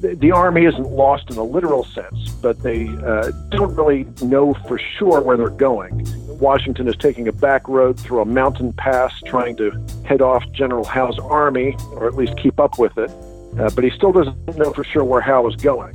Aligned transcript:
the, 0.00 0.32
army 0.32 0.64
isn't 0.64 0.90
lost 0.90 1.30
in 1.30 1.36
a 1.36 1.42
literal 1.42 1.84
sense, 1.84 2.30
but 2.40 2.58
they 2.60 2.88
uh, 2.88 3.30
don't 3.50 3.74
really 3.76 4.06
know 4.22 4.54
for 4.66 4.78
sure 4.98 5.20
where 5.20 5.36
they're 5.36 5.50
going. 5.50 6.06
Washington 6.38 6.88
is 6.88 6.96
taking 6.96 7.28
a 7.28 7.32
back 7.32 7.68
road 7.68 7.98
through 8.00 8.20
a 8.20 8.24
mountain 8.24 8.72
pass, 8.72 9.12
trying 9.26 9.56
to 9.56 9.70
head 10.04 10.22
off 10.22 10.42
General 10.52 10.84
Howe's 10.84 11.18
army, 11.18 11.76
or 11.92 12.06
at 12.06 12.14
least 12.14 12.36
keep 12.36 12.58
up 12.58 12.78
with 12.78 12.96
it. 12.96 13.10
Uh, 13.58 13.68
but 13.74 13.84
he 13.84 13.90
still 13.90 14.12
doesn't 14.12 14.56
know 14.56 14.72
for 14.72 14.84
sure 14.84 15.04
where 15.04 15.20
Howe 15.20 15.46
is 15.46 15.56
going. 15.56 15.94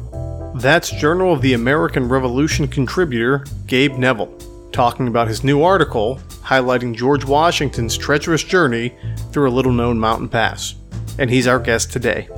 That's 0.60 0.92
Journal 0.92 1.34
of 1.34 1.42
the 1.42 1.54
American 1.54 2.08
Revolution 2.08 2.68
contributor 2.68 3.46
Gabe 3.66 3.94
Neville 3.94 4.36
talking 4.72 5.08
about 5.08 5.28
his 5.28 5.44
new 5.44 5.64
article 5.64 6.20
highlighting 6.44 6.96
George 6.96 7.26
Washington's 7.26 7.98
treacherous 7.98 8.44
journey 8.44 8.96
through 9.32 9.50
a 9.50 9.52
little 9.52 9.72
known 9.72 10.00
mountain 10.00 10.30
pass. 10.30 10.76
And 11.20 11.30
he's 11.30 11.48
our 11.48 11.60
guest 11.60 11.92
today. 11.92 12.30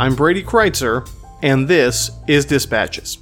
I'm 0.00 0.14
Brady 0.14 0.42
Crytzer, 0.42 1.06
and 1.42 1.68
this 1.68 2.10
is 2.26 2.46
Dispatches. 2.46 3.18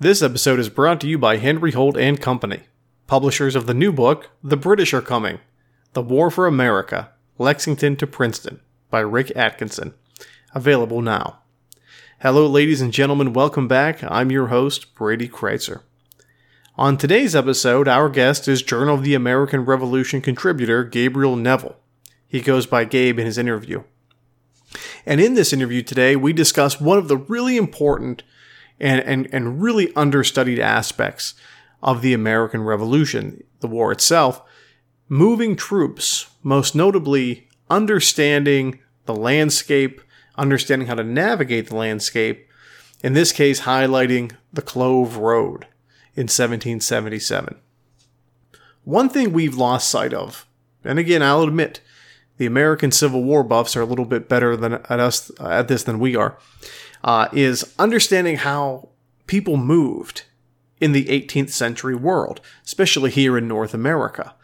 This 0.00 0.20
episode 0.20 0.58
is 0.58 0.68
brought 0.68 1.00
to 1.02 1.06
you 1.06 1.16
by 1.16 1.36
Henry 1.36 1.70
Holt 1.70 1.96
and 1.96 2.20
Company, 2.20 2.62
publishers 3.06 3.54
of 3.54 3.66
the 3.66 3.72
new 3.72 3.92
book, 3.92 4.30
The 4.42 4.56
British 4.56 4.92
Are 4.92 5.00
Coming 5.00 5.38
The 5.92 6.02
War 6.02 6.32
for 6.32 6.48
America, 6.48 7.10
Lexington 7.38 7.94
to 7.98 8.06
Princeton, 8.08 8.58
by 8.90 8.98
Rick 8.98 9.30
Atkinson. 9.36 9.94
Available 10.56 11.00
now. 11.00 11.38
Hello, 12.20 12.48
ladies 12.48 12.80
and 12.80 12.92
gentlemen, 12.92 13.32
welcome 13.32 13.68
back. 13.68 14.02
I'm 14.02 14.32
your 14.32 14.48
host, 14.48 14.92
Brady 14.96 15.28
Crytzer. 15.28 15.82
On 16.74 16.96
today's 16.96 17.36
episode, 17.36 17.86
our 17.86 18.08
guest 18.08 18.48
is 18.48 18.60
Journal 18.60 18.96
of 18.96 19.04
the 19.04 19.14
American 19.14 19.64
Revolution 19.64 20.20
contributor 20.20 20.82
Gabriel 20.82 21.36
Neville. 21.36 21.76
He 22.26 22.40
goes 22.40 22.66
by 22.66 22.84
Gabe 22.84 23.20
in 23.20 23.26
his 23.26 23.38
interview. 23.38 23.84
And 25.06 25.20
in 25.20 25.34
this 25.34 25.52
interview 25.52 25.82
today, 25.82 26.16
we 26.16 26.32
discuss 26.32 26.80
one 26.80 26.98
of 26.98 27.08
the 27.08 27.16
really 27.16 27.56
important 27.56 28.22
and, 28.80 29.00
and, 29.00 29.28
and 29.32 29.62
really 29.62 29.94
understudied 29.94 30.58
aspects 30.58 31.34
of 31.82 32.02
the 32.02 32.12
American 32.12 32.62
Revolution, 32.62 33.42
the 33.60 33.68
war 33.68 33.92
itself, 33.92 34.42
moving 35.08 35.56
troops, 35.56 36.28
most 36.42 36.74
notably 36.74 37.48
understanding 37.70 38.78
the 39.06 39.14
landscape, 39.14 40.00
understanding 40.36 40.88
how 40.88 40.94
to 40.94 41.04
navigate 41.04 41.68
the 41.68 41.76
landscape, 41.76 42.48
in 43.02 43.12
this 43.14 43.32
case, 43.32 43.60
highlighting 43.60 44.32
the 44.52 44.62
Clove 44.62 45.16
Road 45.16 45.64
in 46.14 46.24
1777. 46.24 47.56
One 48.84 49.08
thing 49.08 49.32
we've 49.32 49.56
lost 49.56 49.88
sight 49.88 50.12
of, 50.12 50.46
and 50.84 50.98
again, 50.98 51.22
I'll 51.22 51.42
admit, 51.42 51.80
the 52.38 52.46
American 52.46 52.90
Civil 52.90 53.22
War 53.22 53.42
buffs 53.42 53.76
are 53.76 53.82
a 53.82 53.86
little 53.86 54.04
bit 54.04 54.28
better 54.28 54.56
than 54.56 54.74
at 54.74 55.00
us 55.00 55.30
at 55.40 55.68
this 55.68 55.82
than 55.82 55.98
we 55.98 56.16
are, 56.16 56.38
uh, 57.04 57.28
is 57.32 57.74
understanding 57.78 58.36
how 58.36 58.88
people 59.26 59.56
moved 59.56 60.22
in 60.80 60.92
the 60.92 61.06
18th 61.06 61.50
century 61.50 61.94
world, 61.94 62.40
especially 62.64 63.10
here 63.10 63.36
in 63.36 63.48
North 63.48 63.74
America. 63.74 64.34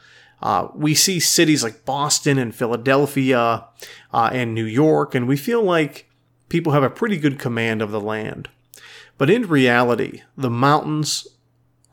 Uh, 0.43 0.69
we 0.75 0.95
see 0.95 1.21
cities 1.21 1.63
like 1.63 1.85
Boston 1.85 2.39
and 2.39 2.55
Philadelphia 2.55 3.67
uh, 4.13 4.31
and 4.33 4.55
New 4.55 4.65
York, 4.65 5.15
and 5.15 5.27
we 5.27 5.37
feel 5.37 5.63
like 5.63 6.11
people 6.49 6.73
have 6.73 6.83
a 6.83 6.91
pretty 6.91 7.17
good 7.17 7.39
command 7.39 7.81
of 7.81 7.91
the 7.91 8.01
land. 8.01 8.49
But 9.17 9.31
in 9.31 9.49
reality, 9.49 10.23
the 10.37 10.51
mountains 10.51 11.27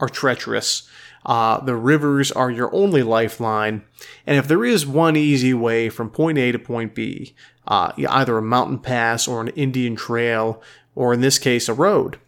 are 0.02 0.10
treacherous 0.10 0.90
uh, 1.26 1.64
the 1.64 1.76
rivers 1.76 2.32
are 2.32 2.50
your 2.50 2.74
only 2.74 3.04
lifeline. 3.04 3.84
And 4.26 4.38
if 4.38 4.48
there 4.48 4.66
is 4.66 4.86
one 4.86 5.16
easy 5.16 5.54
way 5.54 5.90
from 5.90 6.10
point 6.10 6.38
A 6.38 6.52
to 6.52 6.60
point 6.60 6.96
B, 6.96 7.36
uh, 7.68 7.92
either 7.98 8.38
a 8.38 8.42
mountain 8.42 8.80
pass 8.80 9.28
or 9.28 9.42
an 9.42 9.50
Indian 9.50 9.96
trail, 9.96 10.62
or 10.96 11.14
in 11.14 11.22
this 11.22 11.38
case, 11.38 11.70
a 11.70 11.74
road, 11.74 12.20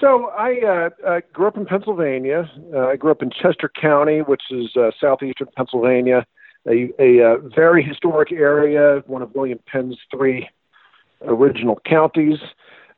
So 0.00 0.26
I 0.26 0.60
uh, 0.60 0.90
uh, 1.06 1.20
grew 1.32 1.46
up 1.46 1.56
in 1.56 1.66
Pennsylvania. 1.66 2.50
Uh, 2.74 2.88
I 2.88 2.96
grew 2.96 3.10
up 3.10 3.22
in 3.22 3.30
Chester 3.30 3.70
County, 3.80 4.18
which 4.20 4.42
is 4.50 4.76
uh, 4.76 4.90
southeastern 5.00 5.48
Pennsylvania 5.56 6.26
a, 6.68 6.90
a, 6.98 7.24
uh, 7.24 7.36
very 7.54 7.82
historic 7.82 8.32
area, 8.32 9.02
one 9.06 9.22
of 9.22 9.34
William 9.34 9.58
Penn's 9.66 9.98
three 10.10 10.48
original 11.22 11.78
counties. 11.86 12.38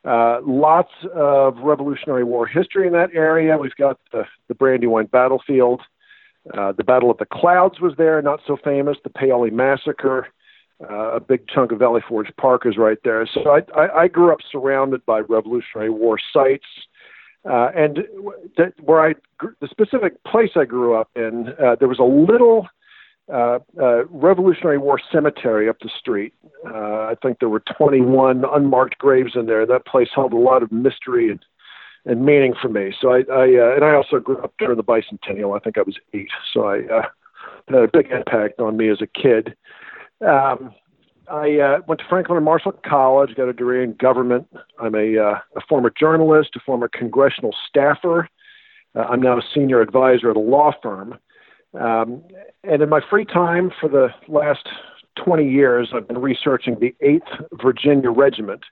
Uh, 0.05 0.41
lots 0.47 0.93
of 1.15 1.59
Revolutionary 1.59 2.25
War 2.25 2.47
history 2.47 2.87
in 2.87 2.93
that 2.95 3.11
area. 3.15 3.59
We've 3.59 3.75
got 3.77 3.99
the, 4.13 4.25
the 4.49 4.55
Brandywine 4.55 5.07
battlefield. 5.07 5.83
Uh, 6.55 6.73
the 6.73 6.85
Battle 6.85 7.11
of 7.11 7.19
the 7.19 7.27
Clouds 7.27 7.81
was 7.81 7.93
there, 7.99 8.23
not 8.23 8.41
so 8.47 8.57
famous. 8.65 8.97
The 9.05 9.11
Paoli 9.11 9.51
Massacre. 9.51 10.29
Uh, 10.83 11.17
a 11.17 11.21
big 11.21 11.49
chunk 11.49 11.73
of 11.73 11.79
Valley 11.81 12.03
Forge 12.09 12.31
Park 12.37 12.65
is 12.65 12.77
right 12.77 12.99
there. 13.03 13.29
So 13.33 13.51
I, 13.51 13.63
I, 13.79 14.03
I 14.03 14.09
grew 14.09 14.33
up 14.33 14.39
surrounded 14.51 15.05
by 15.07 15.21
Revolutionary 15.21 15.91
War 15.91 16.19
sites. 16.33 16.67
Uh, 17.49 17.71
and 17.75 18.01
th- 18.57 18.73
where 18.81 19.01
I, 19.01 19.15
the 19.61 19.69
specific 19.69 20.23
place 20.25 20.51
I 20.55 20.65
grew 20.65 20.95
up 20.95 21.09
in, 21.17 21.55
uh, 21.63 21.77
there 21.77 21.89
was 21.89 21.99
a 21.99 22.03
little 22.03 22.69
uh, 23.33 23.59
uh, 23.81 24.05
Revolutionary 24.07 24.79
War 24.79 25.01
cemetery 25.13 25.69
up 25.69 25.79
the 25.81 25.91
street. 25.99 26.33
Uh, 26.67 27.07
I 27.07 27.15
think 27.23 27.39
there 27.41 27.49
were 27.49 27.63
21 27.77 28.45
unmarked 28.51 28.99
graves 28.99 29.33
in 29.35 29.47
there. 29.47 29.67
That 29.67 29.87
place 29.87 30.09
held 30.15 30.33
a 30.33 30.39
lot 30.39 30.63
of 30.63 30.73
mystery 30.73 31.31
and 31.31 31.45
and 32.05 32.25
meaning 32.25 32.55
for 32.61 32.69
me. 32.69 32.95
So 32.99 33.13
I, 33.13 33.19
I 33.31 33.45
uh, 33.59 33.75
and 33.75 33.85
I 33.85 33.93
also 33.95 34.19
grew 34.19 34.39
up 34.39 34.55
during 34.59 34.77
the 34.77 34.85
bicentennial. 34.85 35.55
I 35.55 35.61
think 35.61 35.77
I 35.77 35.83
was 35.83 35.97
eight, 36.15 36.31
so 36.55 36.65
I 36.65 36.79
uh, 36.87 37.03
had 37.69 37.83
a 37.83 37.89
big 37.89 38.11
impact 38.11 38.61
on 38.61 38.77
me 38.77 38.89
as 38.89 39.03
a 39.03 39.07
kid. 39.07 39.55
Um, 40.21 40.75
I 41.31 41.59
uh, 41.59 41.79
went 41.87 42.01
to 42.01 42.07
Franklin 42.09 42.37
and 42.37 42.45
Marshall 42.45 42.73
College, 42.87 43.35
got 43.37 43.49
a 43.49 43.53
degree 43.53 43.85
in 43.85 43.93
government. 43.95 44.49
I'm 44.81 44.95
a, 44.95 45.19
uh, 45.19 45.39
a 45.57 45.61
former 45.69 45.91
journalist, 45.91 46.51
a 46.57 46.61
former 46.61 46.89
congressional 46.89 47.55
staffer. 47.69 48.29
Uh, 48.95 49.01
I'm 49.01 49.21
now 49.21 49.39
a 49.39 49.43
senior 49.55 49.81
advisor 49.81 50.31
at 50.31 50.37
a 50.37 50.41
law 50.41 50.73
firm. 50.83 51.19
Um, 51.79 52.23
and 52.65 52.83
in 52.83 52.89
my 52.89 53.01
free 53.11 53.27
time 53.27 53.71
for 53.79 53.89
the 53.89 54.09
last 54.27 54.67
20 55.23 55.49
years, 55.49 55.91
I've 55.95 56.09
been 56.09 56.19
researching 56.19 56.79
the 56.81 56.95
8th 57.05 57.63
Virginia 57.63 58.11
Regiment. 58.11 58.65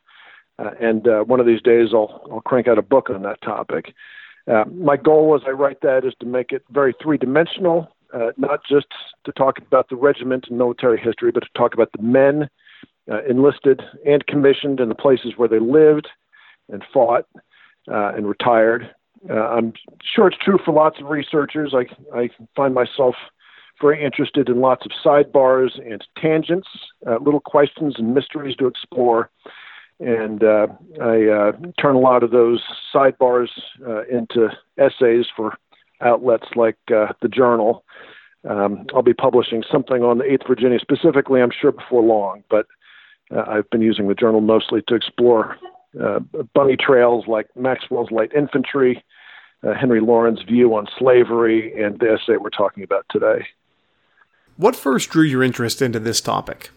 Uh, 0.59 0.71
and 0.81 1.07
uh, 1.07 1.25
one 1.25 1.41
of 1.41 1.47
these 1.47 1.61
days, 1.61 1.89
I'll, 1.93 2.27
I'll 2.33 2.41
crank 2.41 2.69
out 2.69 2.79
a 2.79 2.83
book 2.83 3.11
on 3.11 3.23
that 3.23 3.43
topic. 3.43 3.93
Uh, 4.51 4.65
my 4.73 4.97
goal 4.97 5.35
as 5.35 5.43
I 5.47 5.51
write 5.51 5.83
that 5.83 6.05
is 6.05 6.15
to 6.21 6.27
make 6.27 6.53
it 6.53 6.65
very 6.71 6.95
three 7.03 7.19
dimensional, 7.19 7.89
uh, 8.15 8.33
not 8.37 8.61
just 8.69 8.87
to 9.25 9.33
talk 9.33 9.59
about 9.59 9.89
the 9.89 9.97
regiment 9.97 10.47
and 10.49 10.59
military 10.59 11.01
history, 11.01 11.31
but 11.31 11.41
to 11.41 11.49
talk 11.57 11.75
about 11.75 11.91
the 11.97 12.03
men 12.03 12.49
uh, 13.11 13.23
enlisted 13.25 13.83
and 14.05 14.27
commissioned 14.27 14.81
and 14.81 14.91
the 14.91 14.95
places 14.95 15.35
where 15.37 15.49
they 15.49 15.59
lived 15.59 16.09
and 16.71 16.83
fought 16.93 17.27
uh, 17.91 18.13
and 18.17 18.27
retired. 18.29 18.95
Uh, 19.29 19.35
I'm 19.35 19.73
sure 20.15 20.29
it's 20.29 20.37
true 20.45 20.59
for 20.65 20.73
lots 20.73 21.01
of 21.01 21.07
researchers. 21.07 21.75
I, 21.75 21.87
I 22.17 22.31
find 22.55 22.75
myself 22.75 23.15
very 23.81 24.03
interested 24.03 24.49
in 24.49 24.61
lots 24.61 24.87
of 24.87 24.93
sidebars 25.05 25.79
and 25.85 26.03
tangents, 26.21 26.69
uh, 27.07 27.19
little 27.21 27.41
questions 27.41 27.95
and 27.99 28.15
mysteries 28.15 28.57
to 28.57 28.67
explore. 28.67 29.31
And 30.01 30.43
uh, 30.43 30.67
I 31.01 31.53
turn 31.81 31.95
a 31.95 32.01
lot 32.01 32.23
of 32.23 32.31
those 32.31 32.63
sidebars 32.95 33.49
into 34.11 34.49
essays 34.79 35.27
for 35.35 35.57
outlets 36.01 36.47
like 36.55 36.79
uh, 36.95 37.13
the 37.23 37.29
Journal. 37.29 37.85
Um, 38.49 38.87
I'll 38.95 39.03
be 39.03 39.15
publishing 39.15 39.65
something 39.71 40.03
on 40.03 40.19
the 40.19 40.25
8th 40.25 40.47
Virginia 40.47 40.79
specifically, 40.81 41.43
I'm 41.43 41.51
sure, 41.51 41.73
before 41.73 42.03
long, 42.03 42.45
but 42.49 42.67
uh, 43.35 43.45
I've 43.49 43.69
been 43.71 43.83
using 43.83 44.09
the 44.09 44.15
Journal 44.15 44.41
mostly 44.41 44.83
to 44.89 44.95
explore 44.95 45.57
bunny 46.55 46.77
trails 46.77 47.25
like 47.27 47.47
Maxwell's 47.57 48.11
Light 48.11 48.31
Infantry, 48.35 49.03
Henry 49.63 50.01
Laurens' 50.01 50.43
view 50.43 50.75
on 50.77 50.87
slavery, 50.99 51.83
and 51.83 51.99
the 51.99 52.13
essay 52.13 52.37
we're 52.37 52.51
talking 52.51 52.85
about 52.85 53.07
today. 53.11 53.47
What 54.57 54.77
first 54.77 55.11
drew 55.11 55.25
your 55.25 55.43
interest 55.43 55.83
into 55.83 55.99
this 55.99 56.21
topic? 56.21 56.71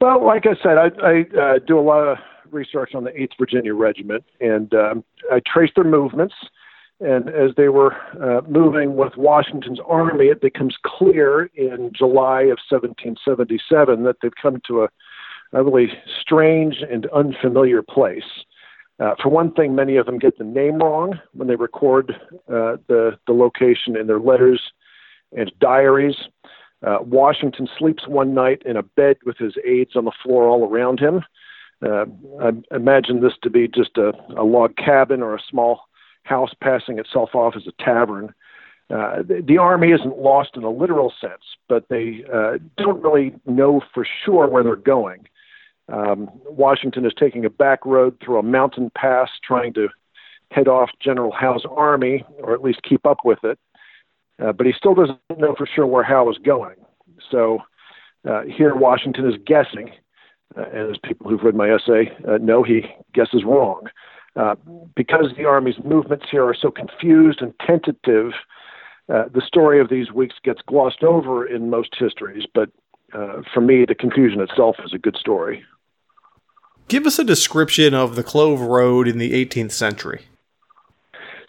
Well, 0.00 0.24
like 0.24 0.44
I 0.46 0.54
said, 0.62 0.78
I, 0.78 0.90
I 1.02 1.38
uh, 1.38 1.58
do 1.66 1.78
a 1.78 1.80
lot 1.80 2.06
of 2.06 2.18
research 2.50 2.94
on 2.94 3.04
the 3.04 3.10
8th 3.10 3.32
Virginia 3.38 3.74
Regiment, 3.74 4.24
and 4.40 4.72
um, 4.74 5.04
I 5.30 5.40
trace 5.46 5.70
their 5.74 5.84
movements. 5.84 6.34
And 7.00 7.28
as 7.28 7.50
they 7.56 7.68
were 7.68 7.94
uh, 8.22 8.40
moving 8.48 8.96
with 8.96 9.16
Washington's 9.16 9.80
army, 9.86 10.26
it 10.26 10.40
becomes 10.40 10.76
clear 10.84 11.50
in 11.54 11.92
July 11.94 12.42
of 12.42 12.58
1777 12.70 14.02
that 14.04 14.16
they've 14.22 14.32
come 14.40 14.62
to 14.66 14.84
a, 14.84 14.88
a 15.52 15.62
really 15.62 15.88
strange 16.20 16.76
and 16.90 17.06
unfamiliar 17.06 17.82
place. 17.82 18.44
Uh, 18.98 19.14
for 19.22 19.28
one 19.28 19.52
thing, 19.52 19.74
many 19.74 19.96
of 19.96 20.06
them 20.06 20.18
get 20.18 20.38
the 20.38 20.44
name 20.44 20.78
wrong 20.78 21.20
when 21.34 21.48
they 21.48 21.56
record 21.56 22.12
uh, 22.48 22.76
the, 22.88 23.18
the 23.26 23.32
location 23.32 23.94
in 23.94 24.06
their 24.06 24.20
letters 24.20 24.62
and 25.36 25.52
diaries. 25.60 26.16
Uh, 26.86 26.98
Washington 27.02 27.68
sleeps 27.78 28.08
one 28.08 28.32
night 28.32 28.62
in 28.64 28.76
a 28.76 28.82
bed 28.82 29.16
with 29.26 29.36
his 29.36 29.54
aides 29.66 29.96
on 29.96 30.06
the 30.06 30.12
floor 30.22 30.48
all 30.48 30.66
around 30.66 30.98
him. 30.98 31.22
Uh, 31.84 32.06
I 32.40 32.52
imagine 32.74 33.20
this 33.20 33.34
to 33.42 33.50
be 33.50 33.68
just 33.68 33.98
a, 33.98 34.12
a 34.34 34.44
log 34.44 34.76
cabin 34.76 35.22
or 35.22 35.34
a 35.34 35.42
small 35.50 35.82
house 36.26 36.50
passing 36.60 36.98
itself 36.98 37.34
off 37.34 37.54
as 37.56 37.66
a 37.66 37.82
tavern. 37.82 38.34
Uh, 38.88 39.22
the, 39.22 39.42
the, 39.46 39.58
army 39.58 39.90
isn't 39.90 40.18
lost 40.18 40.50
in 40.54 40.62
a 40.62 40.70
literal 40.70 41.12
sense, 41.20 41.42
but 41.68 41.88
they 41.88 42.24
uh, 42.32 42.52
don't 42.76 43.02
really 43.02 43.34
know 43.44 43.80
for 43.92 44.06
sure 44.24 44.46
where 44.46 44.62
they're 44.62 44.76
going. 44.76 45.26
Um, 45.92 46.30
Washington 46.44 47.04
is 47.04 47.12
taking 47.18 47.44
a 47.44 47.50
back 47.50 47.84
road 47.84 48.16
through 48.24 48.38
a 48.38 48.44
mountain 48.44 48.90
pass, 48.96 49.28
trying 49.42 49.72
to 49.74 49.88
head 50.52 50.68
off 50.68 50.90
General 51.00 51.32
Howe's 51.32 51.64
army, 51.68 52.24
or 52.38 52.54
at 52.54 52.62
least 52.62 52.80
keep 52.88 53.06
up 53.06 53.18
with 53.24 53.42
it 53.42 53.58
uh, 54.42 54.52
but 54.52 54.66
he 54.66 54.72
still 54.76 54.94
doesn't 54.94 55.18
know 55.36 55.54
for 55.56 55.66
sure 55.66 55.86
where 55.86 56.02
Howe 56.02 56.30
is 56.30 56.38
going. 56.38 56.76
So 57.30 57.60
uh, 58.28 58.42
here, 58.42 58.74
Washington 58.74 59.28
is 59.28 59.36
guessing, 59.46 59.92
uh, 60.56 60.64
and 60.72 60.90
as 60.90 60.96
people 61.02 61.28
who've 61.28 61.42
read 61.42 61.54
my 61.54 61.70
essay 61.70 62.12
uh, 62.28 62.38
know, 62.38 62.62
he 62.62 62.82
guesses 63.14 63.44
wrong. 63.44 63.88
Uh, 64.36 64.54
because 64.94 65.32
the 65.36 65.44
Army's 65.46 65.82
movements 65.82 66.26
here 66.30 66.44
are 66.44 66.54
so 66.54 66.70
confused 66.70 67.40
and 67.40 67.54
tentative, 67.66 68.32
uh, 69.08 69.24
the 69.32 69.42
story 69.46 69.80
of 69.80 69.88
these 69.88 70.12
weeks 70.12 70.34
gets 70.44 70.60
glossed 70.66 71.02
over 71.02 71.46
in 71.46 71.70
most 71.70 71.94
histories, 71.98 72.44
but 72.54 72.70
for 73.54 73.62
me, 73.62 73.86
the 73.86 73.94
confusion 73.94 74.42
itself 74.42 74.76
is 74.84 74.92
a 74.92 74.98
good 74.98 75.16
story. 75.16 75.64
Give 76.88 77.06
us 77.06 77.18
a 77.18 77.24
description 77.24 77.94
of 77.94 78.14
the 78.14 78.22
Clove 78.22 78.60
Road 78.60 79.08
in 79.08 79.18
the 79.18 79.32
18th 79.32 79.72
century. 79.72 80.22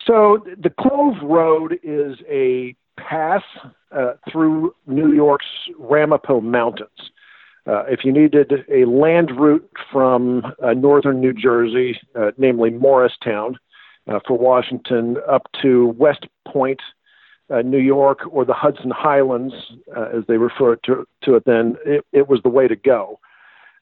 So 0.05 0.43
the 0.57 0.69
Clove 0.69 1.21
Road 1.21 1.79
is 1.83 2.17
a 2.29 2.75
pass 2.97 3.43
uh, 3.91 4.13
through 4.31 4.73
New 4.87 5.11
York's 5.13 5.45
Ramapo 5.77 6.41
Mountains. 6.41 7.11
Uh, 7.67 7.83
if 7.87 8.05
you 8.05 8.13
needed 8.13 8.63
a 8.71 8.85
land 8.85 9.31
route 9.37 9.69
from 9.91 10.53
uh, 10.63 10.73
northern 10.73 11.19
New 11.19 11.33
Jersey, 11.33 11.99
uh, 12.15 12.31
namely 12.37 12.69
Morristown, 12.69 13.57
uh, 14.07 14.19
for 14.25 14.37
Washington 14.37 15.17
up 15.29 15.49
to 15.61 15.87
West 15.97 16.27
Point, 16.47 16.79
uh, 17.49 17.61
New 17.61 17.79
York, 17.79 18.19
or 18.31 18.45
the 18.45 18.53
Hudson 18.53 18.91
Highlands, 18.91 19.53
as 19.95 20.23
they 20.27 20.37
referred 20.37 20.81
to, 20.83 21.05
to 21.23 21.35
it 21.35 21.43
then, 21.45 21.75
it, 21.85 22.05
it 22.13 22.29
was 22.29 22.39
the 22.43 22.49
way 22.49 22.67
to 22.67 22.75
go. 22.75 23.19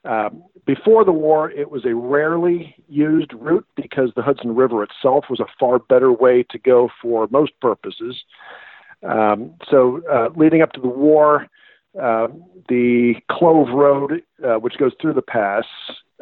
Um, 0.03 0.43
before 0.65 1.03
the 1.03 1.11
war, 1.11 1.51
it 1.51 1.69
was 1.71 1.85
a 1.85 1.95
rarely 1.95 2.75
used 2.87 3.33
route 3.33 3.67
because 3.75 4.11
the 4.15 4.21
Hudson 4.21 4.55
River 4.55 4.83
itself 4.83 5.25
was 5.29 5.39
a 5.39 5.45
far 5.59 5.79
better 5.79 6.11
way 6.11 6.43
to 6.49 6.59
go 6.59 6.89
for 7.01 7.27
most 7.31 7.59
purposes. 7.59 8.23
Um, 9.03 9.53
so, 9.69 10.01
uh, 10.11 10.29
leading 10.35 10.61
up 10.61 10.73
to 10.73 10.81
the 10.81 10.87
war, 10.87 11.47
uh, 12.01 12.27
the 12.69 13.15
Clove 13.29 13.69
Road, 13.69 14.23
uh, 14.43 14.55
which 14.55 14.77
goes 14.77 14.93
through 15.01 15.13
the 15.13 15.21
pass, 15.21 15.65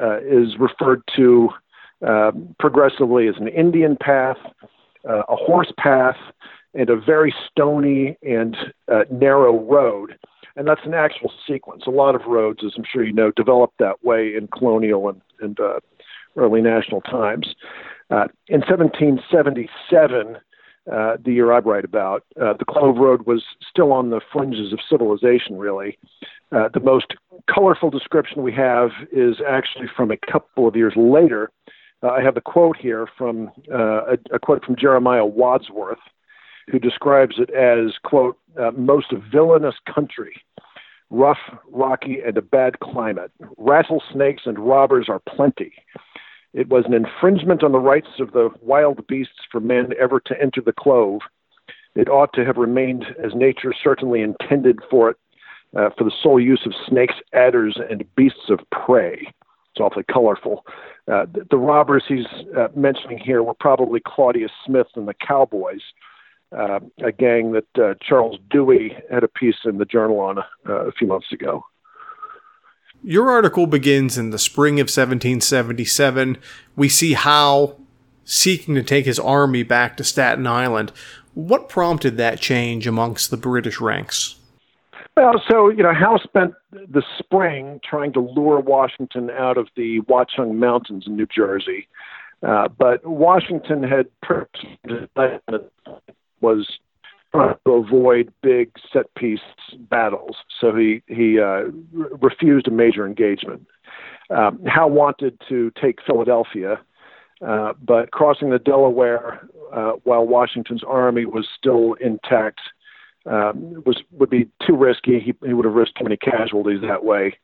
uh, 0.01 0.19
is 0.19 0.57
referred 0.59 1.01
to 1.15 1.49
um, 2.05 2.55
progressively 2.59 3.27
as 3.27 3.35
an 3.37 3.47
Indian 3.47 3.95
path, 3.95 4.37
uh, 5.09 5.23
a 5.29 5.35
horse 5.35 5.71
path, 5.77 6.17
and 6.73 6.89
a 6.89 6.95
very 6.95 7.33
stony 7.49 8.17
and 8.23 8.57
uh, 8.91 9.03
narrow 9.11 9.59
road 9.59 10.17
and 10.55 10.67
that's 10.67 10.85
an 10.85 10.93
actual 10.93 11.31
sequence. 11.47 11.83
A 11.87 11.91
lot 11.91 12.15
of 12.15 12.21
roads, 12.27 12.63
as 12.65 12.73
I'm 12.77 12.83
sure 12.83 13.03
you 13.03 13.13
know, 13.13 13.31
developed 13.31 13.77
that 13.79 14.03
way 14.03 14.35
in 14.35 14.47
colonial 14.47 15.09
and, 15.09 15.21
and 15.39 15.59
uh, 15.59 15.79
early 16.35 16.61
national 16.61 17.01
times. 17.01 17.55
Uh, 18.11 18.27
in 18.47 18.61
1777, 18.61 20.37
uh, 20.91 21.17
the 21.23 21.31
year 21.31 21.51
I 21.51 21.59
write 21.59 21.85
about, 21.85 22.23
uh, 22.41 22.53
the 22.53 22.65
Clove 22.65 22.97
Road 22.97 23.25
was 23.25 23.43
still 23.67 23.91
on 23.91 24.09
the 24.09 24.21
fringes 24.31 24.73
of 24.73 24.79
civilization, 24.89 25.57
really. 25.57 25.97
Uh, 26.51 26.69
the 26.73 26.79
most 26.79 27.13
colorful 27.53 27.89
description 27.89 28.43
we 28.43 28.53
have 28.53 28.91
is 29.11 29.37
actually 29.47 29.87
from 29.95 30.11
a 30.11 30.17
couple 30.17 30.67
of 30.67 30.75
years 30.75 30.93
later. 30.95 31.51
Uh, 32.03 32.09
I 32.09 32.21
have 32.21 32.37
a 32.37 32.41
quote 32.41 32.77
here 32.77 33.07
from 33.17 33.49
uh, 33.73 34.13
a, 34.13 34.17
a 34.33 34.39
quote 34.39 34.63
from 34.65 34.75
Jeremiah 34.75 35.25
Wadsworth, 35.25 35.99
who 36.69 36.79
describes 36.79 37.35
it 37.39 37.49
as, 37.49 37.93
quote, 38.03 38.37
uh, 38.59 38.71
most 38.71 39.13
villainous 39.31 39.75
country, 39.93 40.35
rough, 41.09 41.39
rocky, 41.71 42.19
and 42.25 42.37
a 42.37 42.41
bad 42.41 42.79
climate. 42.81 43.31
Rattlesnakes 43.57 44.43
and 44.45 44.59
robbers 44.59 45.07
are 45.09 45.21
plenty. 45.27 45.73
It 46.53 46.69
was 46.69 46.85
an 46.85 46.93
infringement 46.93 47.63
on 47.63 47.71
the 47.71 47.79
rights 47.79 48.19
of 48.19 48.31
the 48.31 48.49
wild 48.61 49.05
beasts 49.07 49.39
for 49.51 49.59
men 49.59 49.89
ever 49.99 50.19
to 50.21 50.41
enter 50.41 50.61
the 50.61 50.73
clove. 50.73 51.21
It 51.95 52.09
ought 52.09 52.33
to 52.33 52.45
have 52.45 52.57
remained 52.57 53.05
as 53.23 53.33
nature 53.35 53.73
certainly 53.83 54.21
intended 54.21 54.79
for 54.89 55.11
it, 55.11 55.17
uh, 55.75 55.89
for 55.97 56.03
the 56.03 56.13
sole 56.21 56.39
use 56.39 56.61
of 56.65 56.73
snakes, 56.87 57.15
adders, 57.33 57.79
and 57.89 58.03
beasts 58.15 58.49
of 58.49 58.59
prey. 58.71 59.27
It's 59.71 59.81
awfully 59.81 60.03
colorful. 60.11 60.63
Uh, 61.07 61.25
the, 61.33 61.47
the, 61.49 61.57
robbers 61.57 62.03
he's 62.07 62.27
uh, 62.55 62.67
mentioning 62.75 63.17
here 63.17 63.41
were 63.41 63.55
probably 63.55 63.99
Claudius 64.05 64.51
Smith 64.65 64.87
and 64.95 65.07
the 65.07 65.15
Cowboys, 65.15 65.81
uh, 66.55 66.79
a 67.03 67.11
gang 67.11 67.53
that 67.53 67.83
uh, 67.83 67.95
Charles 67.99 68.37
Dewey 68.51 68.95
had 69.11 69.23
a 69.23 69.27
piece 69.27 69.57
in 69.65 69.79
the 69.79 69.85
journal 69.85 70.19
on 70.19 70.37
uh, 70.69 70.85
a 70.85 70.91
few 70.91 71.07
months 71.07 71.31
ago. 71.31 71.65
Your 73.03 73.29
article 73.29 73.67
begins 73.67 74.17
in 74.17 74.29
the 74.29 74.39
spring 74.39 74.79
of 74.79 74.85
1777. 74.85 76.37
We 76.77 76.87
see 76.87 77.13
Howe 77.13 77.75
seeking 78.23 78.75
to 78.75 78.83
take 78.83 79.05
his 79.05 79.19
army 79.19 79.63
back 79.63 79.97
to 79.97 80.05
Staten 80.05 80.47
Island. 80.47 80.93
What 81.33 81.67
prompted 81.67 82.15
that 82.17 82.39
change 82.39 82.87
amongst 82.87 83.29
the 83.29 83.35
British 83.35 83.81
ranks? 83.81 84.35
Well, 85.17 85.33
so, 85.51 85.67
you 85.69 85.83
know, 85.83 85.93
Howe 85.93 86.17
spent 86.23 86.53
the 86.71 87.03
spring 87.19 87.81
trying 87.83 88.13
to 88.13 88.21
lure 88.21 88.61
Washington 88.61 89.29
out 89.31 89.57
of 89.57 89.67
the 89.75 89.99
Watchung 90.01 90.55
Mountains 90.55 91.03
in 91.05 91.17
New 91.17 91.27
Jersey. 91.27 91.87
Uh, 92.41 92.69
but 92.69 93.05
Washington 93.05 93.83
had 93.83 94.07
was 96.41 96.67
trying 97.33 97.55
to 97.65 97.71
avoid 97.73 98.31
big 98.41 98.71
set 98.91 99.13
piece 99.15 99.39
battles, 99.89 100.35
so 100.59 100.75
he 100.75 101.01
he 101.07 101.39
uh, 101.39 101.63
re- 101.91 102.09
refused 102.21 102.67
a 102.67 102.71
major 102.71 103.05
engagement. 103.05 103.65
Um, 104.29 104.59
Howe 104.65 104.87
wanted 104.87 105.39
to 105.49 105.71
take 105.81 105.99
Philadelphia, 106.05 106.79
uh, 107.45 107.73
but 107.81 108.11
crossing 108.11 108.49
the 108.49 108.59
Delaware 108.59 109.47
uh, 109.73 109.93
while 110.03 110.25
Washington's 110.25 110.83
army 110.83 111.25
was 111.25 111.47
still 111.57 111.93
intact 111.93 112.59
um, 113.25 113.83
was 113.85 114.01
would 114.11 114.29
be 114.29 114.49
too 114.65 114.75
risky. 114.75 115.19
He, 115.19 115.33
he 115.45 115.53
would 115.53 115.65
have 115.65 115.73
risked 115.73 115.97
too 115.97 116.03
many 116.03 116.17
casualties 116.17 116.81
that 116.81 117.03
way. 117.03 117.37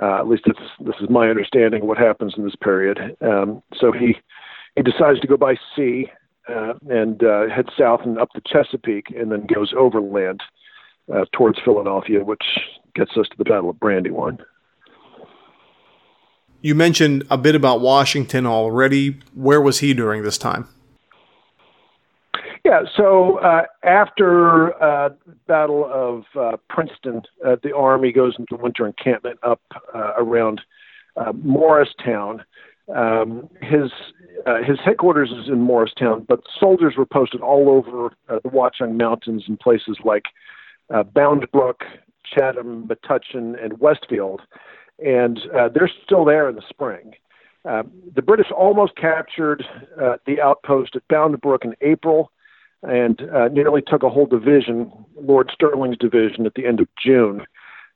Uh, 0.00 0.20
at 0.20 0.26
least 0.26 0.44
this, 0.46 0.56
this 0.80 0.94
is 1.02 1.10
my 1.10 1.28
understanding 1.28 1.82
of 1.82 1.88
what 1.88 1.98
happens 1.98 2.34
in 2.36 2.44
this 2.44 2.56
period. 2.56 2.98
Um, 3.20 3.62
so 3.74 3.92
he 3.92 4.16
he 4.76 4.82
decides 4.82 5.20
to 5.20 5.26
go 5.26 5.36
by 5.36 5.56
sea 5.76 6.10
uh, 6.48 6.74
and 6.88 7.22
uh, 7.22 7.48
heads 7.48 7.70
south 7.78 8.00
and 8.04 8.18
up 8.18 8.28
the 8.34 8.42
Chesapeake, 8.46 9.10
and 9.10 9.30
then 9.30 9.46
goes 9.46 9.72
overland 9.76 10.42
uh, 11.12 11.24
towards 11.32 11.58
Philadelphia, 11.64 12.24
which 12.24 12.44
gets 12.94 13.12
us 13.16 13.28
to 13.28 13.36
the 13.38 13.44
Battle 13.44 13.70
of 13.70 13.80
Brandywine. 13.80 14.38
You 16.60 16.74
mentioned 16.74 17.24
a 17.28 17.36
bit 17.36 17.54
about 17.54 17.80
Washington 17.80 18.46
already. 18.46 19.18
Where 19.34 19.60
was 19.60 19.80
he 19.80 19.94
during 19.94 20.22
this 20.22 20.38
time? 20.38 20.68
Yeah, 22.64 22.82
so 22.96 23.38
uh, 23.38 23.62
after 23.82 24.80
uh, 24.80 25.10
Battle 25.48 25.84
of 25.92 26.24
uh, 26.40 26.56
Princeton, 26.68 27.22
uh, 27.44 27.56
the 27.62 27.74
Army 27.74 28.12
goes 28.12 28.36
into 28.38 28.54
winter 28.54 28.86
encampment 28.86 29.40
up 29.42 29.60
uh, 29.92 30.12
around 30.16 30.60
uh, 31.16 31.32
Morristown. 31.32 32.44
Um, 32.94 33.48
his 33.60 33.90
uh, 34.46 34.62
his 34.62 34.78
headquarters 34.84 35.30
is 35.30 35.48
in 35.48 35.60
Morristown, 35.60 36.24
but 36.28 36.40
soldiers 36.58 36.94
were 36.96 37.06
posted 37.06 37.40
all 37.40 37.68
over 37.68 38.06
uh, 38.28 38.40
the 38.42 38.48
Watchung 38.48 38.96
Mountains 38.96 39.44
in 39.48 39.56
places 39.56 39.98
like 40.04 40.24
uh, 40.92 41.02
Bound 41.02 41.46
Brook, 41.52 41.84
Chatham, 42.24 42.88
Metuchen, 42.88 43.62
and 43.62 43.78
Westfield, 43.80 44.42
and 44.98 45.40
uh, 45.56 45.68
they're 45.68 45.90
still 46.04 46.24
there 46.24 46.48
in 46.48 46.54
the 46.54 46.62
spring. 46.68 47.14
Uh, 47.64 47.84
the 48.14 48.22
British 48.22 48.50
almost 48.50 48.96
captured 48.96 49.64
uh, 50.00 50.16
the 50.26 50.40
outpost 50.40 50.96
at 50.96 51.06
Bound 51.08 51.40
Brook 51.40 51.64
in 51.64 51.74
April 51.80 52.32
and 52.82 53.22
uh, 53.32 53.48
nearly 53.48 53.80
took 53.80 54.02
a 54.02 54.10
whole 54.10 54.26
division, 54.26 54.90
Lord 55.14 55.50
Stirling's 55.54 55.98
division, 55.98 56.46
at 56.46 56.54
the 56.54 56.66
end 56.66 56.80
of 56.80 56.88
June. 57.00 57.46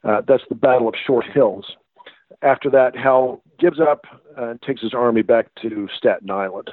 Uh, 0.04 0.22
that's 0.26 0.44
the 0.48 0.54
Battle 0.54 0.88
of 0.88 0.94
Short 1.04 1.24
Hills. 1.26 1.66
After 2.42 2.70
that, 2.70 2.96
Howe 2.96 3.40
gives 3.58 3.80
up 3.80 4.06
and 4.36 4.60
takes 4.62 4.82
his 4.82 4.94
army 4.94 5.22
back 5.22 5.48
to 5.62 5.88
Staten 5.96 6.30
Island. 6.30 6.70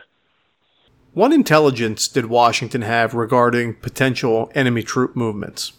What 1.14 1.32
intelligence 1.32 2.08
did 2.08 2.26
Washington 2.26 2.82
have 2.82 3.14
regarding 3.14 3.76
potential 3.76 4.52
enemy 4.56 4.82
troop 4.82 5.16
movements? 5.16 5.74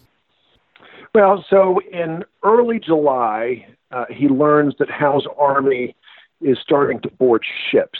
Well, 1.13 1.45
so 1.49 1.79
in 1.91 2.23
early 2.43 2.79
July, 2.79 3.67
uh, 3.91 4.05
he 4.09 4.27
learns 4.27 4.75
that 4.79 4.89
Howe's 4.89 5.27
army 5.37 5.95
is 6.41 6.57
starting 6.61 6.99
to 7.01 7.09
board 7.09 7.43
ships. 7.71 7.99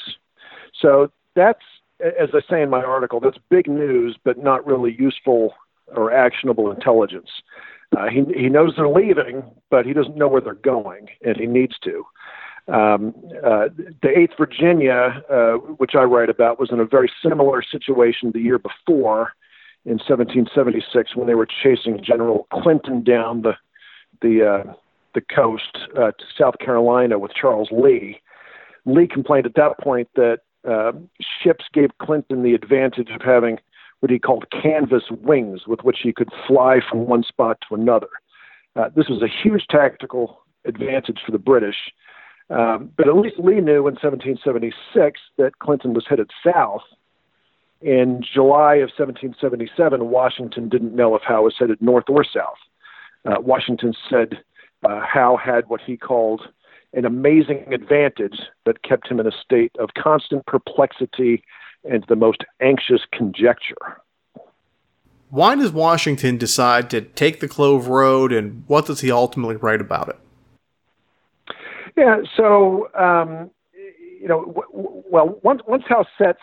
So 0.81 1.11
that's, 1.35 1.61
as 1.99 2.29
I 2.33 2.41
say 2.49 2.61
in 2.61 2.69
my 2.69 2.83
article, 2.83 3.19
that's 3.19 3.37
big 3.49 3.67
news, 3.67 4.17
but 4.23 4.37
not 4.37 4.65
really 4.65 4.95
useful 4.97 5.53
or 5.95 6.11
actionable 6.11 6.71
intelligence. 6.71 7.29
Uh, 7.95 8.07
he 8.07 8.23
he 8.35 8.49
knows 8.49 8.73
they're 8.75 8.89
leaving, 8.89 9.43
but 9.69 9.85
he 9.85 9.93
doesn't 9.93 10.17
know 10.17 10.27
where 10.27 10.41
they're 10.41 10.55
going, 10.55 11.07
and 11.23 11.37
he 11.37 11.45
needs 11.45 11.77
to. 11.83 12.05
Um, 12.67 13.13
uh, 13.45 13.69
the 14.01 14.07
8th 14.07 14.37
Virginia, 14.37 15.23
uh, 15.29 15.53
which 15.77 15.91
I 15.93 16.03
write 16.03 16.29
about, 16.29 16.59
was 16.59 16.71
in 16.71 16.79
a 16.79 16.85
very 16.85 17.11
similar 17.21 17.61
situation 17.61 18.31
the 18.31 18.39
year 18.39 18.57
before, 18.57 19.33
in 19.85 19.99
1776, 19.99 21.15
when 21.15 21.27
they 21.27 21.35
were 21.35 21.45
chasing 21.45 22.01
General 22.03 22.47
Clinton 22.51 23.03
down 23.03 23.43
the 23.43 23.53
the 24.21 24.47
uh, 24.47 24.73
the 25.13 25.21
coast 25.21 25.77
uh, 25.95 26.11
to 26.11 26.25
South 26.37 26.57
Carolina 26.59 27.19
with 27.19 27.31
Charles 27.33 27.69
Lee. 27.71 28.19
Lee 28.85 29.07
complained 29.07 29.45
at 29.45 29.55
that 29.55 29.79
point 29.79 30.09
that 30.15 30.39
uh, 30.67 30.91
ships 31.43 31.65
gave 31.73 31.89
Clinton 31.99 32.43
the 32.43 32.53
advantage 32.53 33.09
of 33.09 33.21
having 33.21 33.59
what 33.99 34.11
he 34.11 34.19
called 34.19 34.45
canvas 34.51 35.03
wings 35.21 35.61
with 35.67 35.81
which 35.81 35.99
he 36.03 36.11
could 36.11 36.29
fly 36.47 36.79
from 36.87 37.05
one 37.07 37.23
spot 37.23 37.57
to 37.67 37.75
another. 37.75 38.09
Uh, 38.75 38.89
this 38.95 39.07
was 39.07 39.21
a 39.21 39.27
huge 39.27 39.65
tactical 39.69 40.41
advantage 40.65 41.19
for 41.25 41.31
the 41.31 41.39
British. 41.39 41.77
Um, 42.49 42.91
but 42.95 43.07
at 43.07 43.15
least 43.15 43.39
Lee 43.39 43.59
knew 43.59 43.87
in 43.87 43.95
1776 43.95 45.19
that 45.37 45.59
Clinton 45.59 45.93
was 45.93 46.05
headed 46.07 46.29
south. 46.43 46.83
In 47.81 48.21
July 48.21 48.75
of 48.75 48.89
1777, 48.97 50.09
Washington 50.09 50.69
didn't 50.69 50.95
know 50.95 51.15
if 51.15 51.23
Howe 51.23 51.43
was 51.43 51.55
headed 51.57 51.81
north 51.81 52.05
or 52.07 52.23
south. 52.23 52.57
Uh, 53.25 53.41
Washington 53.41 53.93
said 54.09 54.39
uh, 54.83 55.01
Howe 55.01 55.37
had 55.37 55.67
what 55.67 55.81
he 55.81 55.97
called 55.97 56.41
an 56.93 57.05
amazing 57.05 57.65
advantage 57.73 58.39
that 58.65 58.83
kept 58.83 59.07
him 59.07 59.19
in 59.19 59.27
a 59.27 59.31
state 59.31 59.71
of 59.79 59.89
constant 60.01 60.45
perplexity 60.45 61.43
and 61.83 62.05
the 62.07 62.15
most 62.15 62.43
anxious 62.61 63.01
conjecture. 63.11 64.01
Why 65.29 65.55
does 65.55 65.71
Washington 65.71 66.37
decide 66.37 66.89
to 66.91 67.01
take 67.01 67.39
the 67.39 67.47
Clove 67.47 67.87
Road, 67.87 68.31
and 68.31 68.63
what 68.67 68.85
does 68.85 69.01
he 69.01 69.11
ultimately 69.11 69.55
write 69.55 69.81
about 69.81 70.07
it? 70.07 70.17
Yeah, 71.95 72.17
so 72.35 72.89
um, 72.93 73.51
you 74.19 74.27
know, 74.27 74.45
w- 74.45 75.03
well, 75.09 75.39
once 75.43 75.61
once 75.67 75.83
Howe 75.87 76.05
sets 76.17 76.39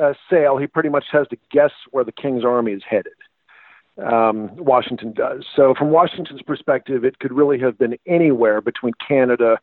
uh, 0.00 0.14
sail, 0.30 0.56
he 0.56 0.66
pretty 0.66 0.88
much 0.88 1.04
has 1.12 1.26
to 1.28 1.36
guess 1.50 1.72
where 1.90 2.04
the 2.04 2.12
King's 2.12 2.44
army 2.44 2.72
is 2.72 2.82
headed. 2.88 3.12
Um, 4.02 4.54
Washington 4.56 5.12
does. 5.12 5.44
So, 5.54 5.74
from 5.78 5.90
Washington's 5.90 6.42
perspective, 6.42 7.04
it 7.04 7.18
could 7.18 7.32
really 7.32 7.58
have 7.60 7.78
been 7.78 7.96
anywhere 8.06 8.60
between 8.60 8.92
Canada 9.06 9.58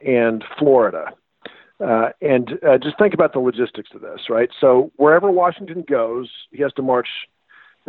and 0.00 0.44
Florida. 0.58 1.12
Uh, 1.80 2.10
and 2.20 2.52
uh, 2.66 2.78
just 2.78 2.96
think 2.98 3.12
about 3.12 3.32
the 3.32 3.40
logistics 3.40 3.90
of 3.94 4.00
this, 4.00 4.30
right? 4.30 4.50
So 4.60 4.92
wherever 4.96 5.30
Washington 5.30 5.84
goes, 5.88 6.30
he 6.52 6.62
has 6.62 6.72
to 6.74 6.82
march 6.82 7.08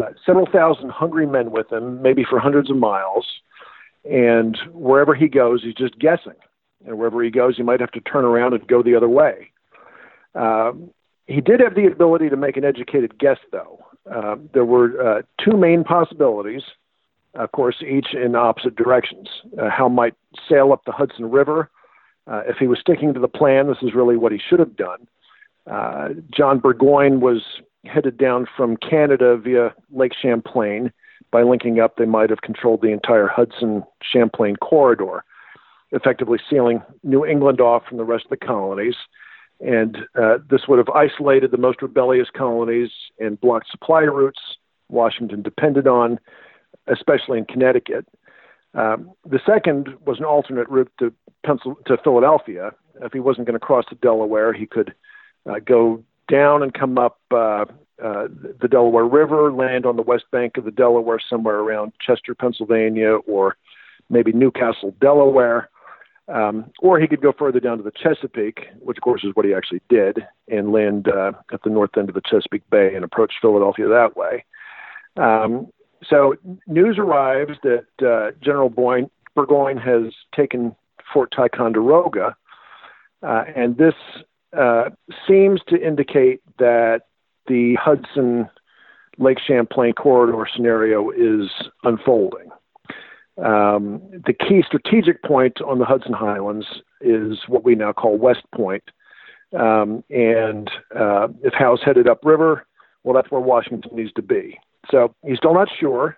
uh, 0.02 0.10
several 0.26 0.48
thousand 0.52 0.90
hungry 0.90 1.28
men 1.28 1.52
with 1.52 1.72
him, 1.72 2.02
maybe 2.02 2.26
for 2.28 2.40
hundreds 2.40 2.72
of 2.72 2.78
miles. 2.78 3.26
And 4.04 4.58
wherever 4.72 5.14
he 5.14 5.28
goes, 5.28 5.64
he's 5.64 5.76
just 5.76 6.00
guessing. 6.00 6.34
And 6.86 6.98
wherever 6.98 7.24
he 7.24 7.30
goes, 7.30 7.58
he 7.58 7.64
might 7.64 7.80
have 7.80 7.92
to 7.92 8.02
turn 8.02 8.26
around 8.26 8.54
and 8.54 8.68
go 8.68 8.84
the 8.84 8.96
other 8.96 9.10
way. 9.10 9.52
Um, 10.36 10.92
he 11.28 11.42
did 11.42 11.60
have 11.60 11.76
the 11.76 11.86
ability 11.86 12.30
to 12.30 12.36
make 12.36 12.58
an 12.58 12.66
educated 12.66 13.18
guess, 13.18 13.38
though. 13.52 13.80
Uh, 14.12 14.36
there 14.54 14.66
were 14.66 15.02
uh, 15.02 15.22
two 15.44 15.56
main 15.56 15.84
possibilities, 15.84 16.64
of 17.36 17.52
course, 17.54 17.82
each 17.82 18.14
in 18.14 18.36
opposite 18.36 18.76
directions. 18.76 19.30
Uh, 19.58 19.88
might 19.88 20.16
sail 20.50 20.74
up 20.74 20.84
the 20.86 20.92
Hudson 20.92 21.32
River 21.32 21.70
uh, 22.28 22.42
if 22.48 22.58
he 22.58 22.68
was 22.68 22.80
sticking 22.80 23.14
to 23.14 23.20
the 23.20 23.28
plan, 23.28 23.68
this 23.68 23.78
is 23.82 23.94
really 23.94 24.18
what 24.18 24.32
he 24.32 24.40
should 24.40 24.60
have 24.60 24.76
done. 24.76 25.08
Uh, 25.70 26.10
John 26.36 26.60
Burgoyne 26.60 27.20
was 27.20 27.42
headed 27.86 28.18
down 28.18 28.48
from 28.56 28.78
Canada 28.78 29.38
via 29.38 29.74
Lake 29.92 30.14
Champlain. 30.20 30.92
By 31.32 31.44
linking 31.44 31.80
up, 31.80 31.98
they 31.98 32.06
might 32.06 32.30
have 32.30 32.42
controlled 32.42 32.82
the 32.82 32.92
entire 32.92 33.28
Hudson 33.28 33.84
Champlain 34.02 34.56
corridor, 34.58 35.24
effectively 35.94 36.40
sealing 36.50 36.82
New 37.04 37.26
England 37.26 37.62
off 37.62 37.84
from 37.88 37.98
the 37.98 38.04
rest 38.04 38.26
of 38.26 38.32
the 38.32 38.46
colonies. 38.46 38.96
And 39.62 39.98
uh, 40.20 40.40
this 40.50 40.68
would 40.68 40.80
have 40.80 40.90
isolated 40.90 41.52
the 41.52 41.58
most 41.58 41.82
rebellious 41.82 42.28
colonies 42.36 42.90
and 43.20 43.40
blocked 43.40 43.72
supply 43.72 44.02
routes 44.02 44.40
Washington 44.90 45.42
depended 45.42 45.88
on, 45.88 46.20
especially 46.88 47.38
in 47.38 47.46
Connecticut. 47.46 48.06
Um, 48.74 49.12
the 49.26 49.40
second 49.46 49.90
was 50.06 50.20
an 50.20 50.26
alternate 50.26 50.70
route 50.70 50.92
to 51.00 51.14
Pencil 51.46 51.76
to 51.86 51.98
Philadelphia. 51.98 52.72
If 53.02 53.14
he 53.14 53.20
wasn't 53.20 53.48
going 53.48 53.60
to 53.60 53.66
cross 53.66 53.86
the 53.90 53.96
Delaware, 53.96 54.54
he 54.54 54.66
could 54.66 54.94
uh, 55.50 55.60
go 55.60 56.04
down 56.30 56.64
and 56.64 56.74
come 56.74 56.98
up 56.98 57.20
uh, 57.32 57.66
uh, 58.04 58.28
the 58.62 58.68
Delaware 58.70 59.06
River, 59.06 59.52
land 59.52 59.86
on 59.86 59.96
the 59.96 60.02
west 60.02 60.26
bank 60.32 60.58
of 60.58 60.66
the 60.66 60.72
Delaware, 60.72 61.20
somewhere 61.30 61.60
around 61.60 61.94
Chester, 62.00 62.34
Pennsylvania, 62.34 63.16
or 63.28 63.56
maybe 64.10 64.32
Newcastle, 64.32 64.96
Delaware. 65.00 65.70
Um, 66.30 66.72
or 66.80 67.00
he 67.00 67.08
could 67.08 67.22
go 67.22 67.34
further 67.38 67.60
down 67.60 67.78
to 67.78 67.84
the 67.84 67.92
Chesapeake, 67.92 68.68
which 68.80 68.98
of 68.98 69.02
course 69.02 69.24
is 69.26 69.32
what 69.34 69.46
he 69.46 69.54
actually 69.54 69.82
did, 69.90 70.26
and 70.48 70.72
land 70.72 71.10
uh, 71.10 71.34
at 71.52 71.64
the 71.64 71.70
north 71.70 71.98
end 71.98 72.08
of 72.08 72.16
the 72.16 72.22
Chesapeake 72.26 72.70
Bay 72.70 72.96
and 72.96 73.04
approach 73.04 73.34
Philadelphia 73.42 73.88
that 73.88 74.16
way. 74.16 74.46
Um, 75.18 75.68
so 76.08 76.36
news 76.66 76.98
arrives 76.98 77.58
that 77.64 77.86
uh, 78.02 78.32
General 78.42 78.70
Boyne, 78.70 79.10
Burgoyne 79.36 79.78
has 79.78 80.14
taken 80.36 80.76
Fort 81.14 81.32
Ticonderoga, 81.36 82.36
uh, 83.22 83.44
and 83.56 83.78
this 83.78 83.96
uh, 84.58 84.90
seems 85.28 85.62
to 85.68 85.76
indicate 85.76 86.42
that 86.60 87.02
the 87.48 87.76
Hudson 87.76 88.50
Lake 89.18 89.40
Champlain 89.46 89.94
corridor 89.94 90.48
scenario 90.56 91.12
is 91.12 91.50
unfolding. 91.84 92.50
Um, 93.38 94.02
the 94.12 94.34
key 94.34 94.64
strategic 94.66 95.24
point 95.24 95.60
on 95.62 95.80
the 95.80 95.86
Hudson 95.86 96.14
Highlands 96.14 96.68
is 97.02 97.40
what 97.48 97.64
we 97.64 97.76
now 97.76 97.92
call 97.92 98.18
West 98.18 98.44
Point. 98.54 98.84
Um, 99.58 100.04
and 100.10 100.70
uh, 100.96 101.28
if 101.44 101.54
Howe's 101.54 101.82
headed 101.84 102.08
upriver, 102.08 102.66
well, 103.04 103.16
that's 103.16 103.32
where 103.32 103.42
Washington 103.42 103.92
needs 103.96 104.14
to 104.14 104.22
be. 104.22 104.60
So 104.90 105.14
he's 105.26 105.38
still 105.38 105.54
not 105.54 105.70
sure. 105.80 106.18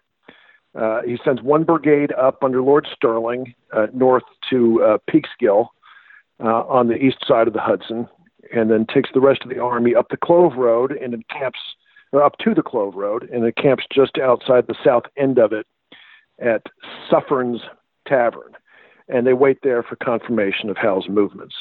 Uh, 0.74 1.02
he 1.04 1.18
sends 1.24 1.42
one 1.42 1.64
brigade 1.64 2.12
up 2.14 2.44
under 2.44 2.62
Lord 2.62 2.86
Stirling 2.94 3.56
uh, 3.72 3.88
north 3.94 4.24
to 4.50 4.84
uh, 4.84 4.98
Peekskill 5.10 5.68
uh, 6.44 6.64
on 6.68 6.90
the 6.90 6.96
east 6.96 7.26
side 7.26 7.48
of 7.48 7.54
the 7.54 7.62
Hudson, 7.62 8.10
and 8.54 8.70
then 8.70 8.86
takes 8.86 9.10
the 9.14 9.22
rest 9.22 9.42
of 9.44 9.50
the 9.50 9.60
army 9.60 9.96
up 9.96 10.10
the 10.10 10.18
Clove 10.18 10.56
Road 10.58 10.92
and 10.92 11.14
encamps, 11.14 11.60
or 12.12 12.22
up 12.22 12.38
to 12.40 12.54
the 12.54 12.62
Clove 12.62 12.96
Road, 12.96 13.30
and 13.32 13.46
encamps 13.46 13.86
just 13.92 14.18
outside 14.18 14.68
the 14.68 14.76
south 14.84 15.04
end 15.18 15.40
of 15.40 15.54
it 15.54 15.66
at 16.40 16.64
Suffern's 17.10 17.62
Tavern. 18.08 18.54
And 19.08 19.28
they 19.28 19.34
wait 19.34 19.60
there 19.64 19.84
for 19.84 19.96
confirmation 19.96 20.70
of 20.70 20.78
Howe's 20.78 21.08
movements. 21.08 21.56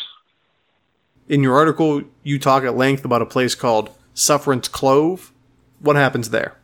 In 1.28 1.43
your 1.43 1.54
article, 1.54 2.02
you 2.23 2.38
talk 2.38 2.64
at 2.64 2.76
length 2.76 3.04
about 3.04 3.23
a 3.23 3.26
place 3.26 3.54
called 3.54 3.90
Suffern's 4.14 4.69
Clove. 4.69 5.33
What 5.81 5.97
happens 5.97 6.31
there? 6.31 6.57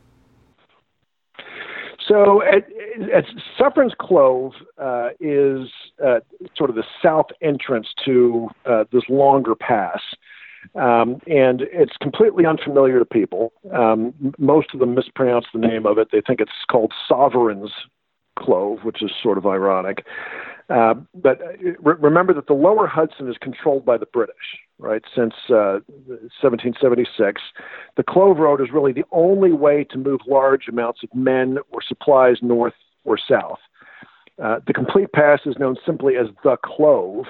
So 2.07 2.41
at, 2.41 2.67
at 3.13 3.25
Suffern's 3.57 3.93
Clove 3.99 4.53
uh, 4.77 5.09
is 5.19 5.69
uh, 6.03 6.19
sort 6.57 6.69
of 6.69 6.75
the 6.75 6.83
south 7.01 7.27
entrance 7.41 7.87
to 8.05 8.49
uh, 8.65 8.85
this 8.91 9.03
longer 9.07 9.55
pass. 9.55 10.01
Um, 10.75 11.19
and 11.25 11.61
it's 11.71 11.95
completely 12.01 12.45
unfamiliar 12.45 12.99
to 12.99 13.05
people. 13.05 13.53
Um, 13.73 14.13
most 14.37 14.73
of 14.73 14.79
them 14.79 14.93
mispronounce 14.93 15.45
the 15.53 15.59
name 15.59 15.85
of 15.85 15.97
it. 15.97 16.09
They 16.11 16.21
think 16.21 16.39
it's 16.39 16.51
called 16.69 16.93
Sovereign's 17.07 17.71
Clove, 18.37 18.79
which 18.83 19.01
is 19.01 19.11
sort 19.21 19.37
of 19.37 19.45
ironic. 19.45 20.05
Uh, 20.69 20.93
but 21.13 21.41
uh, 21.41 21.73
re- 21.79 21.95
remember 21.99 22.33
that 22.33 22.47
the 22.47 22.53
lower 22.53 22.87
Hudson 22.87 23.29
is 23.29 23.35
controlled 23.41 23.85
by 23.85 23.97
the 23.97 24.05
British, 24.05 24.57
right? 24.79 25.01
Since 25.13 25.33
uh, 25.49 25.79
1776, 26.39 27.41
the 27.97 28.03
Clove 28.03 28.37
Road 28.37 28.61
is 28.61 28.67
really 28.73 28.93
the 28.93 29.03
only 29.11 29.51
way 29.51 29.83
to 29.85 29.97
move 29.97 30.21
large 30.27 30.67
amounts 30.69 31.03
of 31.03 31.13
men 31.13 31.57
or 31.71 31.81
supplies 31.85 32.37
north 32.41 32.73
or 33.03 33.17
south. 33.17 33.59
Uh, 34.41 34.59
the 34.65 34.73
complete 34.73 35.11
pass 35.11 35.41
is 35.45 35.55
known 35.59 35.75
simply 35.85 36.15
as 36.15 36.27
the 36.43 36.55
Clove, 36.63 37.25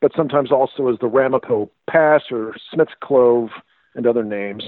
but 0.00 0.12
sometimes 0.16 0.50
also 0.50 0.88
as 0.88 0.98
the 1.00 1.06
Ramapo 1.06 1.70
Pass 1.88 2.22
or 2.30 2.54
Smith's 2.72 2.92
Clove 3.00 3.50
and 3.94 4.06
other 4.06 4.24
names. 4.24 4.64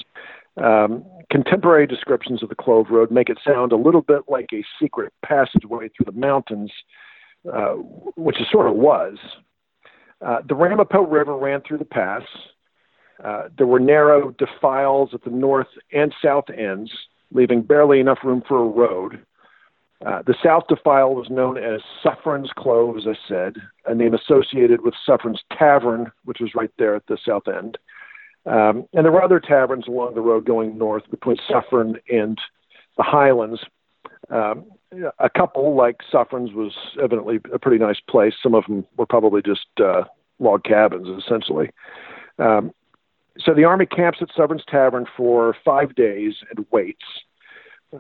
Um, 0.63 1.05
contemporary 1.31 1.87
descriptions 1.87 2.43
of 2.43 2.49
the 2.49 2.55
Clove 2.55 2.87
Road 2.91 3.11
make 3.11 3.29
it 3.29 3.39
sound 3.47 3.73
a 3.73 3.77
little 3.77 4.03
bit 4.03 4.23
like 4.29 4.49
a 4.53 4.65
secret 4.81 5.13
passageway 5.25 5.89
through 5.89 6.13
the 6.13 6.19
mountains, 6.19 6.73
uh, 7.53 7.75
which 8.17 8.41
it 8.41 8.49
sort 8.51 8.67
of 8.67 8.75
was. 8.75 9.17
Uh, 10.25 10.39
the 10.49 10.55
Ramapo 10.55 11.03
River 11.03 11.37
ran 11.37 11.61
through 11.63 11.79
the 11.79 11.85
pass. 11.85 12.23
Uh, 13.23 13.49
there 13.57 13.67
were 13.67 13.81
narrow 13.81 14.31
defiles 14.33 15.11
at 15.13 15.23
the 15.23 15.31
north 15.31 15.69
and 15.93 16.15
south 16.23 16.45
ends, 16.57 16.91
leaving 17.33 17.63
barely 17.63 18.01
enough 18.01 18.19
room 18.25 18.43
for 18.47 18.59
a 18.59 18.69
road. 18.69 19.25
Uh, 20.07 20.23
the 20.27 20.35
South 20.45 20.63
Defile 20.69 21.13
was 21.13 21.29
known 21.29 21.59
as 21.59 21.81
Suffern's 22.05 22.51
Clove, 22.57 22.97
as 22.97 23.07
I 23.09 23.17
said, 23.27 23.57
a 23.87 23.95
name 23.95 24.15
associated 24.15 24.83
with 24.83 24.95
Suffern's 25.05 25.43
Tavern, 25.59 26.13
which 26.25 26.39
was 26.41 26.55
right 26.55 26.71
there 26.79 26.95
at 26.95 27.07
the 27.09 27.19
south 27.27 27.49
end. 27.49 27.79
Um, 28.49 28.89
and 28.95 29.05
there 29.05 29.13
were 29.13 29.23
other 29.23 29.41
taverns 29.41 29.87
along 29.87 30.15
the 30.15 30.21
road 30.21 30.47
going 30.47 30.79
north 30.79 31.09
between 31.11 31.37
Suffern 31.49 31.97
and 32.11 32.39
the 32.97 33.03
Highlands. 33.03 33.61
Um, 34.31 34.65
a 35.19 35.29
couple, 35.29 35.75
like 35.77 35.97
Suffern's, 36.11 36.53
was 36.53 36.73
evidently 37.03 37.41
a 37.53 37.59
pretty 37.59 37.79
nice 37.79 38.01
place. 38.09 38.35
Some 38.43 38.55
of 38.55 38.65
them 38.67 38.87
were 38.97 39.07
probably 39.07 39.43
just 39.43 39.67
uh, 39.79 40.05
log 40.39 40.65
cabins, 40.65 41.09
essentially. 41.23 41.71
Um, 42.39 42.73
so 43.39 43.55
the 43.55 43.65
Army 43.65 43.87
camps 43.87 44.19
at 44.23 44.29
Suffern's 44.35 44.65
Tavern 44.67 45.07
for 45.17 45.55
five 45.65 45.95
days 45.95 46.35
and 46.51 46.67
waits. 46.71 47.05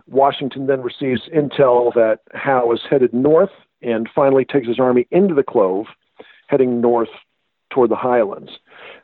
Washington 0.07 0.67
then 0.67 0.83
receives 0.83 1.28
intel 1.35 1.93
that 1.95 2.21
Howe 2.33 2.73
is 2.73 2.81
headed 2.88 3.12
north 3.12 3.50
and 3.83 4.09
finally 4.14 4.45
takes 4.45 4.67
his 4.67 4.81
army 4.81 5.07
into 5.11 5.35
the 5.35 5.43
Clove, 5.43 5.87
heading 6.49 6.81
north 6.81 7.09
toward 7.71 7.90
the 7.90 7.97
Highlands. 7.97 8.50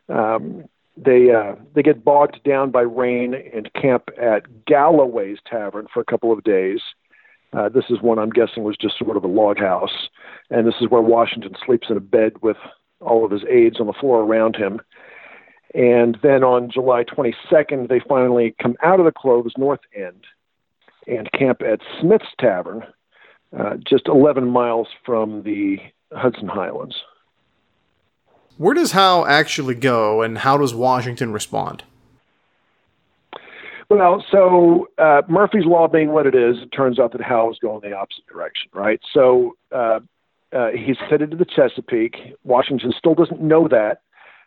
Um, 0.08 0.64
they 0.96 1.30
uh, 1.30 1.54
they 1.74 1.82
get 1.82 2.04
bogged 2.04 2.42
down 2.44 2.70
by 2.70 2.82
rain 2.82 3.34
and 3.34 3.72
camp 3.74 4.08
at 4.20 4.64
Galloway's 4.66 5.38
Tavern 5.46 5.86
for 5.92 6.00
a 6.00 6.04
couple 6.04 6.32
of 6.32 6.44
days. 6.44 6.80
Uh, 7.52 7.68
this 7.68 7.84
is 7.88 8.00
one 8.00 8.18
I'm 8.18 8.30
guessing 8.30 8.64
was 8.64 8.76
just 8.76 8.98
sort 8.98 9.16
of 9.16 9.24
a 9.24 9.28
log 9.28 9.58
house, 9.58 10.08
and 10.50 10.66
this 10.66 10.74
is 10.80 10.90
where 10.90 11.02
Washington 11.02 11.54
sleeps 11.64 11.88
in 11.90 11.96
a 11.96 12.00
bed 12.00 12.32
with 12.42 12.56
all 13.00 13.24
of 13.24 13.30
his 13.30 13.44
aides 13.48 13.80
on 13.80 13.86
the 13.86 13.92
floor 13.92 14.20
around 14.22 14.56
him. 14.56 14.80
And 15.74 16.16
then 16.22 16.44
on 16.44 16.70
July 16.70 17.04
22nd, 17.04 17.88
they 17.88 18.00
finally 18.08 18.54
come 18.62 18.76
out 18.82 19.00
of 19.00 19.06
the 19.06 19.12
Clove's 19.12 19.54
north 19.58 19.80
end 19.94 20.24
and 21.06 21.30
camp 21.32 21.60
at 21.62 21.80
Smith's 22.00 22.32
Tavern, 22.38 22.84
uh, 23.58 23.76
just 23.86 24.08
11 24.08 24.48
miles 24.48 24.88
from 25.04 25.42
the 25.42 25.78
Hudson 26.12 26.48
Highlands. 26.48 26.96
Where 28.56 28.74
does 28.74 28.92
Howe 28.92 29.26
actually 29.26 29.74
go, 29.74 30.22
and 30.22 30.38
how 30.38 30.56
does 30.58 30.74
Washington 30.74 31.32
respond? 31.32 31.82
Well, 33.90 34.24
so 34.30 34.88
uh, 34.96 35.22
Murphy's 35.28 35.66
Law 35.66 35.88
being 35.88 36.10
what 36.10 36.26
it 36.26 36.34
is, 36.34 36.56
it 36.62 36.70
turns 36.70 36.98
out 36.98 37.12
that 37.12 37.20
Howe 37.20 37.50
is 37.50 37.58
going 37.60 37.80
the 37.80 37.94
opposite 37.94 38.26
direction, 38.26 38.70
right? 38.72 39.00
So 39.12 39.56
uh, 39.72 40.00
uh, 40.52 40.68
he's 40.70 40.96
headed 41.10 41.32
to 41.32 41.36
the 41.36 41.44
Chesapeake. 41.44 42.16
Washington 42.44 42.92
still 42.96 43.14
doesn't 43.14 43.42
know 43.42 43.68
that. 43.68 44.00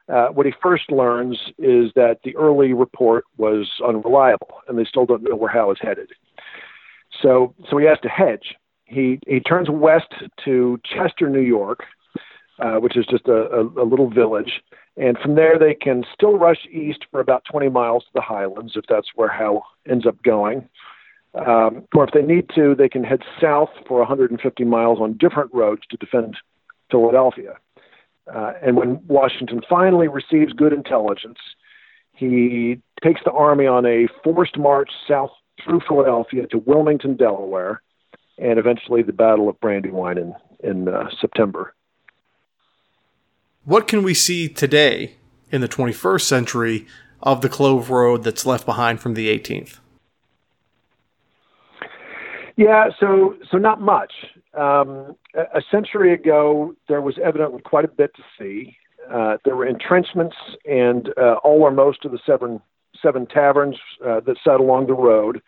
Uh, 0.09 0.29
what 0.29 0.45
he 0.45 0.53
first 0.63 0.89
learns 0.89 1.37
is 1.57 1.91
that 1.95 2.19
the 2.23 2.35
early 2.37 2.71
report 2.71 3.25
was 3.37 3.69
unreliable, 3.85 4.61
and 4.67 4.77
they 4.77 4.85
still 4.85 5.05
don't 5.05 5.21
know 5.21 5.35
where 5.35 5.51
Howe 5.51 5.71
is 5.71 5.77
headed. 5.81 6.09
So, 7.21 7.53
so 7.69 7.77
he 7.77 7.85
has 7.85 7.99
to 8.03 8.09
hedge. 8.09 8.55
He 8.85 9.19
he 9.27 9.41
turns 9.41 9.69
west 9.69 10.13
to 10.45 10.79
Chester, 10.85 11.29
New 11.29 11.41
York, 11.41 11.83
uh, 12.59 12.75
which 12.75 12.97
is 12.97 13.05
just 13.05 13.27
a, 13.27 13.49
a, 13.51 13.61
a 13.61 13.85
little 13.85 14.09
village, 14.09 14.61
and 14.97 15.17
from 15.19 15.35
there 15.35 15.59
they 15.59 15.73
can 15.73 16.03
still 16.13 16.37
rush 16.37 16.65
east 16.71 17.05
for 17.11 17.19
about 17.19 17.43
20 17.49 17.69
miles 17.69 18.03
to 18.03 18.09
the 18.15 18.21
Highlands, 18.21 18.73
if 18.75 18.85
that's 18.89 19.09
where 19.15 19.29
Howe 19.29 19.63
ends 19.87 20.05
up 20.05 20.21
going. 20.23 20.67
Um, 21.33 21.83
or 21.93 22.03
if 22.03 22.13
they 22.13 22.23
need 22.23 22.49
to, 22.55 22.73
they 22.73 22.89
can 22.89 23.03
head 23.03 23.21
south 23.39 23.69
for 23.87 23.99
150 23.99 24.63
miles 24.63 24.99
on 24.99 25.17
different 25.17 25.53
roads 25.53 25.83
to 25.89 25.97
defend 25.97 26.35
Philadelphia. 26.89 27.57
Uh, 28.33 28.53
and 28.61 28.75
when 28.75 28.99
Washington 29.07 29.61
finally 29.69 30.07
receives 30.07 30.51
good 30.53 30.73
intelligence, 30.73 31.37
he 32.13 32.81
takes 33.03 33.21
the 33.23 33.31
army 33.31 33.67
on 33.67 33.85
a 33.85 34.07
forced 34.23 34.57
march 34.57 34.89
south 35.07 35.29
through 35.63 35.81
Philadelphia 35.87 36.47
to 36.47 36.57
Wilmington, 36.57 37.15
Delaware, 37.15 37.81
and 38.39 38.57
eventually 38.57 39.03
the 39.03 39.13
Battle 39.13 39.47
of 39.47 39.59
Brandywine 39.59 40.17
in, 40.17 40.33
in 40.63 40.87
uh, 40.87 41.09
September. 41.21 41.73
What 43.67 43.85
can 43.85 44.01
we 44.01 44.13
see 44.13 44.47
today 44.47 45.17
in 45.51 45.59
the 45.59 45.67
21st 45.67 46.21
century 46.21 46.87
of 47.21 47.41
the 47.41 47.49
Clove 47.49 47.89
Road 47.89 48.23
that's 48.23 48.45
left 48.45 48.65
behind 48.65 49.01
from 49.01 49.13
the 49.13 49.27
18th? 49.27 49.79
Yeah, 52.55 52.87
so 52.97 53.35
so 53.51 53.57
not 53.57 53.81
much. 53.81 54.13
Um, 54.53 55.17
a, 55.35 55.61
century 55.69 56.13
ago, 56.13 56.75
there 56.87 57.01
was 57.01 57.19
evidently 57.21 57.61
quite 57.61 57.83
a 57.83 57.89
bit 57.89 58.15
to 58.15 58.23
see. 58.39 58.77
Uh, 59.13 59.35
there 59.43 59.57
were 59.57 59.67
entrenchments 59.67 60.37
and 60.63 61.09
uh, 61.17 61.33
all 61.43 61.61
or 61.61 61.71
most 61.71 62.05
of 62.05 62.13
the 62.13 62.19
seven 62.25 62.61
seven 63.01 63.25
taverns 63.25 63.75
uh, 64.07 64.21
that 64.21 64.37
sat 64.45 64.61
along 64.61 64.87
the 64.87 64.93
road. 64.93 65.41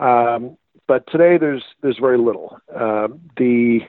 Um, 0.00 0.56
but 0.86 1.04
today 1.10 1.36
there's 1.36 1.64
there's 1.82 1.98
very 1.98 2.16
little. 2.16 2.60
Uh, 2.72 3.08
the 3.36 3.80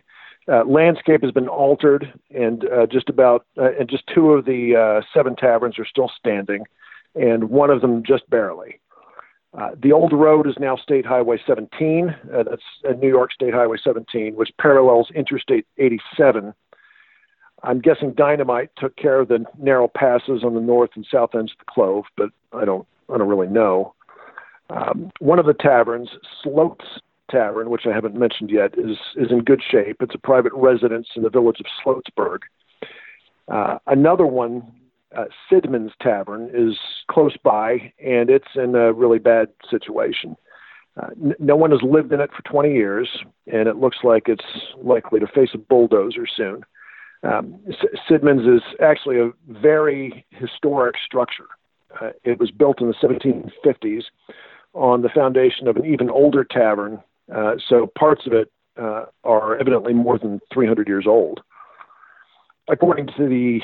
uh, 0.47 0.63
landscape 0.65 1.21
has 1.21 1.31
been 1.31 1.47
altered, 1.47 2.13
and 2.31 2.65
uh, 2.65 2.85
just 2.87 3.09
about 3.09 3.45
uh, 3.57 3.71
and 3.79 3.89
just 3.89 4.03
two 4.13 4.31
of 4.31 4.45
the 4.45 4.75
uh, 4.75 5.05
seven 5.13 5.35
taverns 5.35 5.77
are 5.77 5.85
still 5.85 6.11
standing, 6.17 6.63
and 7.15 7.49
one 7.49 7.69
of 7.69 7.81
them 7.81 8.03
just 8.03 8.29
barely. 8.29 8.79
Uh, 9.57 9.71
the 9.81 9.91
old 9.91 10.13
road 10.13 10.47
is 10.47 10.55
now 10.59 10.77
State 10.77 11.05
Highway 11.05 11.37
17. 11.45 12.15
Uh, 12.33 12.43
that's 12.43 12.61
New 13.01 13.09
York 13.09 13.33
State 13.33 13.53
Highway 13.53 13.75
17, 13.83 14.35
which 14.35 14.49
parallels 14.57 15.11
Interstate 15.13 15.67
87 15.77 16.53
I'm 17.63 17.79
guessing 17.79 18.13
Dynamite 18.13 18.71
took 18.77 18.95
care 18.95 19.19
of 19.19 19.27
the 19.27 19.45
narrow 19.59 19.87
passes 19.87 20.43
on 20.43 20.55
the 20.55 20.61
north 20.61 20.91
and 20.95 21.05
south 21.11 21.35
ends 21.35 21.51
of 21.51 21.59
the 21.59 21.71
Clove, 21.71 22.05
but 22.17 22.29
I 22.53 22.65
don't 22.65 22.87
I 23.13 23.17
don't 23.17 23.27
really 23.27 23.47
know. 23.47 23.93
Um, 24.69 25.11
one 25.19 25.37
of 25.37 25.45
the 25.45 25.53
taverns, 25.53 26.09
Sloat's 26.41 26.85
Tavern, 27.31 27.69
which 27.69 27.85
I 27.85 27.93
haven't 27.93 28.15
mentioned 28.15 28.49
yet, 28.49 28.73
is 28.77 28.97
is 29.15 29.31
in 29.31 29.43
good 29.43 29.61
shape. 29.67 29.97
It's 30.01 30.15
a 30.15 30.19
private 30.19 30.53
residence 30.53 31.07
in 31.15 31.23
the 31.23 31.29
village 31.29 31.59
of 31.59 31.65
Sloatsburg. 31.83 32.39
Uh, 33.47 33.79
another 33.87 34.25
one, 34.25 34.71
uh, 35.15 35.25
Sidman's 35.49 35.93
Tavern, 36.01 36.49
is 36.53 36.77
close 37.09 37.35
by, 37.43 37.91
and 38.03 38.29
it's 38.29 38.47
in 38.55 38.75
a 38.75 38.93
really 38.93 39.19
bad 39.19 39.49
situation. 39.69 40.35
Uh, 41.01 41.07
n- 41.23 41.35
no 41.39 41.55
one 41.55 41.71
has 41.71 41.81
lived 41.81 42.11
in 42.11 42.19
it 42.19 42.31
for 42.35 42.41
20 42.43 42.73
years, 42.73 43.09
and 43.51 43.67
it 43.67 43.77
looks 43.77 43.97
like 44.03 44.27
it's 44.27 44.45
likely 44.77 45.19
to 45.19 45.27
face 45.27 45.49
a 45.53 45.57
bulldozer 45.57 46.27
soon. 46.27 46.63
Um, 47.23 47.59
Sidman's 48.09 48.47
is 48.47 48.63
actually 48.81 49.19
a 49.19 49.31
very 49.47 50.25
historic 50.31 50.95
structure. 51.05 51.47
Uh, 51.99 52.11
it 52.23 52.39
was 52.39 52.51
built 52.51 52.81
in 52.81 52.87
the 52.87 52.93
1750s 52.95 54.03
on 54.73 55.01
the 55.01 55.09
foundation 55.09 55.67
of 55.67 55.75
an 55.75 55.85
even 55.85 56.09
older 56.09 56.43
tavern, 56.43 57.01
uh, 57.35 57.53
so 57.67 57.87
parts 57.97 58.25
of 58.25 58.33
it 58.33 58.51
uh, 58.79 59.05
are 59.23 59.57
evidently 59.57 59.93
more 59.93 60.17
than 60.17 60.39
300 60.53 60.87
years 60.87 61.05
old. 61.07 61.41
According 62.69 63.07
to 63.17 63.27
the 63.27 63.59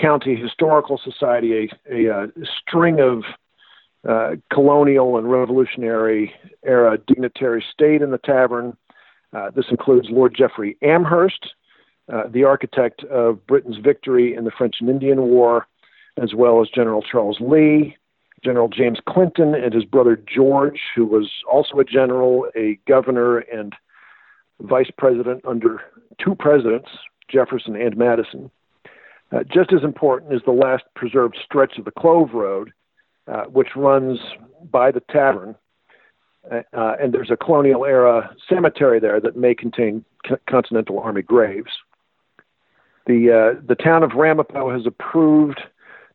County 0.00 0.36
Historical 0.36 1.00
Society, 1.02 1.70
a, 1.90 2.06
a, 2.06 2.24
a 2.24 2.28
string 2.60 3.00
of 3.00 3.22
uh, 4.08 4.36
colonial 4.52 5.18
and 5.18 5.30
revolutionary 5.30 6.32
era 6.64 6.98
dignitaries 7.06 7.64
stayed 7.72 8.02
in 8.02 8.10
the 8.10 8.18
tavern. 8.18 8.76
Uh, 9.32 9.50
this 9.50 9.66
includes 9.70 10.08
Lord 10.10 10.34
Jeffrey 10.36 10.76
Amherst, 10.82 11.54
uh, 12.12 12.24
the 12.30 12.44
architect 12.44 13.02
of 13.04 13.44
Britain's 13.46 13.78
victory 13.78 14.34
in 14.34 14.44
the 14.44 14.52
French 14.56 14.76
and 14.80 14.88
Indian 14.88 15.22
War, 15.22 15.66
as 16.22 16.34
well 16.34 16.62
as 16.62 16.68
General 16.68 17.02
Charles 17.02 17.38
Lee, 17.40 17.96
General 18.46 18.68
James 18.68 18.98
Clinton 19.08 19.56
and 19.56 19.74
his 19.74 19.84
brother 19.84 20.14
George, 20.14 20.80
who 20.94 21.04
was 21.04 21.28
also 21.50 21.80
a 21.80 21.84
general, 21.84 22.46
a 22.54 22.78
governor, 22.86 23.38
and 23.38 23.72
vice 24.60 24.90
president 24.96 25.44
under 25.44 25.80
two 26.22 26.36
presidents, 26.36 26.88
Jefferson 27.28 27.74
and 27.74 27.96
Madison. 27.96 28.48
Uh, 29.32 29.42
just 29.42 29.72
as 29.72 29.82
important 29.82 30.32
is 30.32 30.42
the 30.46 30.52
last 30.52 30.84
preserved 30.94 31.36
stretch 31.44 31.76
of 31.76 31.84
the 31.84 31.90
Clove 31.90 32.34
Road, 32.34 32.72
uh, 33.26 33.46
which 33.46 33.70
runs 33.74 34.20
by 34.70 34.92
the 34.92 35.02
tavern. 35.10 35.56
Uh, 36.48 36.62
uh 36.72 36.94
and 37.02 37.12
there's 37.12 37.32
a 37.32 37.36
colonial 37.36 37.84
era 37.84 38.32
cemetery 38.48 39.00
there 39.00 39.20
that 39.20 39.36
may 39.36 39.56
contain 39.56 40.04
Continental 40.48 41.00
Army 41.00 41.22
graves. 41.22 41.72
The, 43.06 43.56
uh, 43.58 43.60
the 43.66 43.74
town 43.74 44.04
of 44.04 44.12
Ramapo 44.12 44.72
has 44.72 44.86
approved 44.86 45.60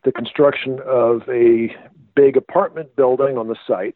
the 0.03 0.11
construction 0.13 0.79
of 0.85 1.21
a 1.29 1.75
big 2.15 2.37
apartment 2.37 2.95
building 2.95 3.37
on 3.37 3.47
the 3.47 3.55
site. 3.67 3.95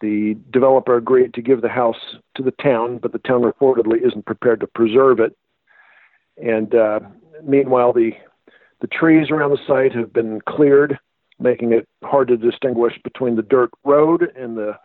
The 0.00 0.36
developer 0.50 0.96
agreed 0.96 1.34
to 1.34 1.42
give 1.42 1.62
the 1.62 1.68
house 1.68 2.16
to 2.36 2.42
the 2.42 2.50
town, 2.50 2.98
but 2.98 3.12
the 3.12 3.18
town 3.20 3.42
reportedly 3.42 4.04
isn't 4.04 4.26
prepared 4.26 4.60
to 4.60 4.66
preserve 4.66 5.20
it. 5.20 5.36
And 6.42 6.74
uh, 6.74 7.00
meanwhile, 7.44 7.92
the 7.92 8.12
the 8.80 8.88
trees 8.88 9.30
around 9.30 9.50
the 9.50 9.64
site 9.64 9.94
have 9.94 10.12
been 10.12 10.40
cleared, 10.40 10.98
making 11.38 11.72
it 11.72 11.86
hard 12.02 12.28
to 12.28 12.36
distinguish 12.36 12.94
between 13.04 13.36
the 13.36 13.42
dirt 13.42 13.70
road 13.84 14.32
and 14.34 14.56
the 14.56 14.76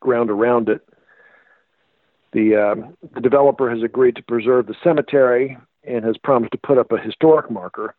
ground 0.00 0.28
around 0.28 0.68
it. 0.68 0.82
The, 2.32 2.56
uh, 2.56 3.06
the 3.14 3.20
developer 3.20 3.70
has 3.70 3.80
agreed 3.84 4.16
to 4.16 4.24
preserve 4.24 4.66
the 4.66 4.74
cemetery 4.82 5.56
and 5.84 6.04
has 6.04 6.16
promised 6.18 6.50
to 6.50 6.58
put 6.58 6.78
up 6.78 6.90
a 6.90 6.98
historic 6.98 7.48
marker. 7.48 7.94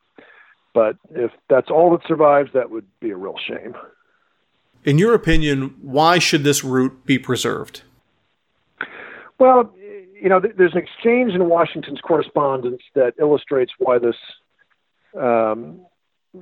But 0.76 0.98
if 1.12 1.32
that's 1.50 1.72
all 1.72 1.90
that 1.92 2.06
survives, 2.06 2.52
that 2.54 2.70
would 2.70 2.86
be 3.00 3.10
a 3.10 3.16
real 3.16 3.38
shame. 3.48 3.76
In 4.84 4.98
your 5.00 5.14
opinion, 5.16 5.74
why 5.82 6.20
should 6.20 6.44
this 6.44 6.66
route 6.66 7.06
be 7.06 7.18
preserved? 7.18 7.82
Well, 9.40 9.74
you 10.22 10.28
know, 10.28 10.40
there's 10.40 10.74
an 10.74 10.80
exchange 10.80 11.34
in 11.34 11.48
Washington's 11.48 12.02
correspondence 12.02 12.82
that 12.94 13.14
illustrates 13.20 13.72
why 13.80 14.00
this, 14.00 14.16
um, 15.18 15.80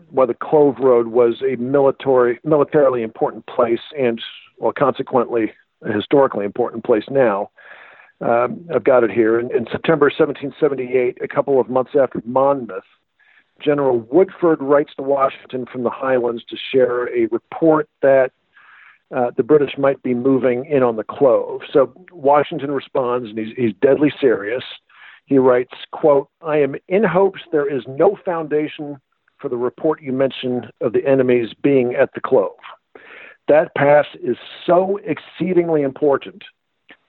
why 0.10 0.26
the 0.26 0.34
Clove 0.34 0.78
Road 0.80 1.08
was 1.08 1.44
a 1.44 1.56
military, 1.58 2.40
militarily 2.44 3.04
important 3.04 3.46
place, 3.46 3.82
and 3.98 4.20
well, 4.58 4.74
consequently, 4.74 5.54
a 5.84 5.94
historically 5.94 6.44
important 6.44 6.84
place 6.84 7.04
now. 7.10 7.52
Um, 8.20 8.66
I've 8.74 8.84
got 8.84 9.04
it 9.04 9.12
here. 9.12 9.40
In, 9.40 9.56
in 9.56 9.68
September 9.72 10.06
1778, 10.06 11.20
a 11.22 11.28
couple 11.28 11.60
of 11.60 11.70
months 11.70 11.92
after 12.00 12.22
Monmouth, 12.26 12.84
General 13.62 14.00
Woodford 14.12 14.62
writes 14.62 14.94
to 14.96 15.04
Washington 15.04 15.66
from 15.72 15.84
the 15.84 15.90
Highlands 15.90 16.44
to 16.50 16.58
share 16.72 17.08
a 17.16 17.28
report 17.28 17.88
that 18.02 18.32
uh, 19.16 19.32
the 19.38 19.44
British 19.44 19.78
might 19.78 20.02
be 20.02 20.14
moving 20.14 20.66
in 20.66 20.82
on 20.84 20.96
the 20.96 21.04
Clove. 21.04 21.62
So 21.72 21.94
Washington 22.12 22.72
responds, 22.72 23.30
and 23.30 23.38
he's, 23.38 23.56
he's 23.56 23.74
deadly 23.82 24.12
serious. 24.20 24.64
He 25.26 25.38
writes, 25.38 25.74
"quote 25.92 26.30
I 26.42 26.58
am 26.58 26.76
in 26.88 27.04
hopes 27.04 27.42
there 27.52 27.72
is 27.72 27.84
no 27.88 28.18
foundation 28.26 28.98
for 29.38 29.50
the 29.50 29.58
report 29.58 30.02
you 30.02 30.14
mentioned 30.14 30.72
of 30.82 30.94
the 30.94 31.06
enemies 31.06 31.54
being 31.62 31.96
at 31.96 32.14
the 32.14 32.22
Clove. 32.22 32.58
That 33.48 33.76
pass 33.76 34.06
is 34.22 34.38
so 34.66 35.00
exceedingly 35.04 35.82
important 35.82 36.44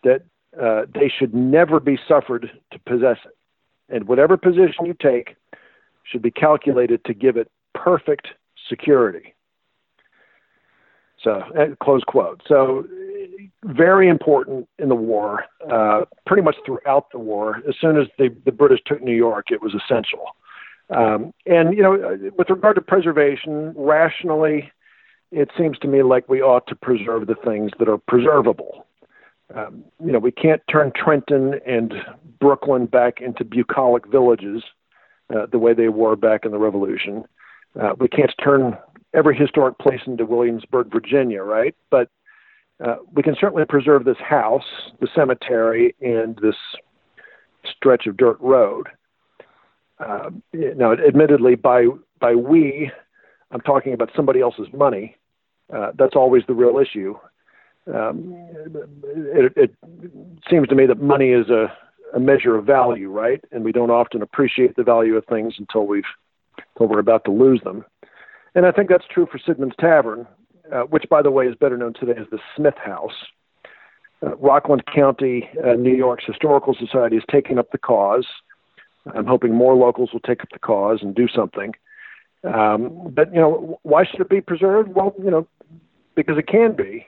that 0.03 0.23
uh, 0.61 0.83
they 0.93 1.09
should 1.09 1.35
never 1.35 1.81
be 1.81 1.99
suffered 2.09 2.51
to 2.73 2.79
possess 2.81 3.19
it. 3.25 3.37
And 3.89 4.09
whatever 4.09 4.37
position 4.37 4.85
you 4.85 4.95
take 4.95 5.37
should 6.05 6.23
be 6.23 6.31
calculated 6.31 7.05
to 7.05 7.15
give 7.15 7.37
it 7.37 7.51
perfect 7.75 8.29
security. 8.69 9.35
So, 11.23 11.43
uh, 11.59 11.75
close 11.83 12.03
quote. 12.05 12.43
So, 12.47 12.87
very 13.65 14.09
important 14.09 14.69
in 14.79 14.89
the 14.89 14.95
war, 14.95 15.45
uh, 15.71 16.03
pretty 16.27 16.43
much 16.43 16.57
throughout 16.67 17.11
the 17.13 17.19
war. 17.19 17.63
As 17.69 17.75
soon 17.81 17.97
as 17.99 18.07
the, 18.19 18.35
the 18.45 18.53
British 18.53 18.81
took 18.85 19.03
New 19.03 19.15
York, 19.17 19.47
it 19.51 19.63
was 19.63 19.75
essential. 19.75 20.37
Um, 20.91 21.33
and, 21.47 21.75
you 21.75 21.83
know, 21.83 22.19
with 22.37 22.51
regard 22.51 22.75
to 22.77 22.83
preservation, 22.83 23.73
rationally, 23.75 24.71
it 25.33 25.51
seems 25.57 25.79
to 25.79 25.89
me 25.89 26.03
like 26.03 26.29
we 26.29 26.43
ought 26.43 26.67
to 26.67 26.75
preserve 26.75 27.27
the 27.27 27.37
things 27.37 27.71
that 27.79 27.89
are 27.89 27.97
preservable 27.97 28.87
um, 29.55 29.85
you 30.05 30.13
know, 30.13 30.19
we 30.19 30.33
can't 30.33 30.63
turn 30.71 30.93
Trenton 30.95 31.61
and 31.67 31.93
Brooklyn 32.41 32.87
back 32.87 33.21
into 33.21 33.45
bucolic 33.45 34.07
villages 34.07 34.63
uh, 35.35 35.47
the 35.51 35.59
way 35.59 35.75
they 35.75 35.89
were 35.89 36.17
back 36.17 36.45
in 36.45 36.51
the 36.51 36.59
Revolution. 36.59 37.25
Uh, 37.81 37.95
we 37.99 38.09
can't 38.09 38.33
turn 38.43 38.77
every 39.15 39.37
historic 39.37 39.79
place 39.79 40.01
into 40.07 40.25
Williamsburg, 40.25 40.91
Virginia, 40.93 41.43
right? 41.43 41.75
But 41.91 42.09
uh, 42.85 42.97
we 43.13 43.23
can 43.23 43.37
certainly 43.39 43.65
preserve 43.65 44.05
this 44.05 44.19
house, 44.19 44.65
the 45.01 45.09
cemetery, 45.15 45.95
and 46.01 46.37
this 46.43 46.57
stretch 47.65 48.07
of 48.07 48.17
dirt 48.17 48.39
road. 48.41 48.89
Uh, 49.99 50.31
now, 50.53 50.93
admittedly, 50.93 51.55
by 51.55 51.87
by 52.21 52.35
we, 52.35 52.91
I'm 53.51 53.61
talking 53.61 53.93
about 53.93 54.11
somebody 54.17 54.41
else's 54.41 54.67
money. 54.73 55.17
Uh, 55.73 55.93
that's 55.97 56.17
always 56.17 56.43
the 56.47 56.55
real 56.55 56.79
issue 56.79 57.17
um, 57.87 58.35
it, 59.05 59.53
it 59.57 59.75
seems 60.51 60.69
to 60.69 60.75
me 60.75 60.87
that 60.87 61.01
money 61.01 61.31
is 61.31 61.51
a, 61.51 61.73
a 62.15 62.21
measure 62.21 62.57
of 62.57 62.65
value, 62.65 63.11
right? 63.11 63.45
And 63.53 63.65
we 63.65 63.73
don't 63.73 63.91
often 63.91 64.23
appreciate 64.23 64.77
the 64.77 64.85
value 64.85 65.17
of 65.17 65.27
things 65.27 65.55
until 65.59 65.87
we've 65.87 66.05
until 66.75 66.89
we're 66.89 67.01
about 67.01 67.25
to 67.25 67.33
lose 67.33 67.61
them. 67.65 67.85
And 68.55 68.65
I 68.65 68.71
think 68.71 68.89
that's 68.89 69.05
true 69.11 69.27
for 69.31 69.39
Sidman's 69.39 69.75
Tavern, 69.79 70.27
uh, 70.73 70.83
which, 70.83 71.05
by 71.11 71.21
the 71.23 71.31
way, 71.31 71.47
is 71.47 71.57
better 71.57 71.77
known 71.77 71.93
today 71.95 72.15
as 72.19 72.27
the 72.31 72.39
Smith 72.57 72.77
House. 72.77 73.27
Uh, 74.25 74.37
Rockland 74.37 74.85
County, 74.87 75.49
uh, 75.65 75.73
New 75.73 75.95
York's 75.95 76.25
Historical 76.25 76.75
Society 76.75 77.17
is 77.17 77.25
taking 77.31 77.59
up 77.59 77.73
the 77.73 77.79
cause. 77.79 78.27
I'm 79.13 79.27
hoping 79.27 79.53
more 79.53 79.75
locals 79.75 80.11
will 80.13 80.21
take 80.21 80.41
up 80.41 80.49
the 80.53 80.59
cause 80.61 81.01
and 81.03 81.15
do 81.15 81.27
something. 81.29 81.75
Um, 82.45 83.13
but 83.13 83.35
you 83.35 83.41
know, 83.41 83.79
why 83.83 84.05
should 84.05 84.21
it 84.21 84.29
be 84.29 84.41
preserved? 84.41 84.95
Well, 84.95 85.15
you 85.23 85.31
know, 85.31 85.47
because 86.15 86.39
it 86.39 86.47
can 86.47 86.77
be 86.77 87.07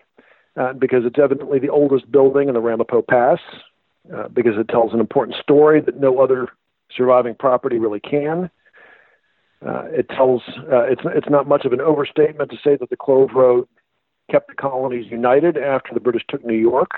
uh, 0.56 0.72
because 0.72 1.04
it's 1.04 1.18
evidently 1.22 1.58
the 1.58 1.68
oldest 1.68 2.10
building 2.10 2.48
in 2.48 2.54
the 2.54 2.60
Ramapo 2.60 3.02
Pass, 3.02 3.38
uh, 4.14 4.28
because 4.28 4.54
it 4.56 4.68
tells 4.68 4.92
an 4.92 5.00
important 5.00 5.36
story 5.42 5.80
that 5.80 5.98
no 6.00 6.18
other 6.18 6.48
surviving 6.96 7.34
property 7.34 7.78
really 7.78 8.00
can. 8.00 8.50
Uh, 9.66 9.84
it 9.86 10.08
tells 10.10 10.42
uh, 10.70 10.82
it's 10.82 11.02
it's 11.06 11.30
not 11.30 11.48
much 11.48 11.64
of 11.64 11.72
an 11.72 11.80
overstatement 11.80 12.50
to 12.50 12.56
say 12.62 12.76
that 12.76 12.90
the 12.90 12.96
Clove 12.96 13.30
Road 13.34 13.66
kept 14.30 14.48
the 14.48 14.54
colonies 14.54 15.10
united 15.10 15.56
after 15.56 15.94
the 15.94 16.00
British 16.00 16.22
took 16.28 16.44
New 16.44 16.54
York, 16.54 16.90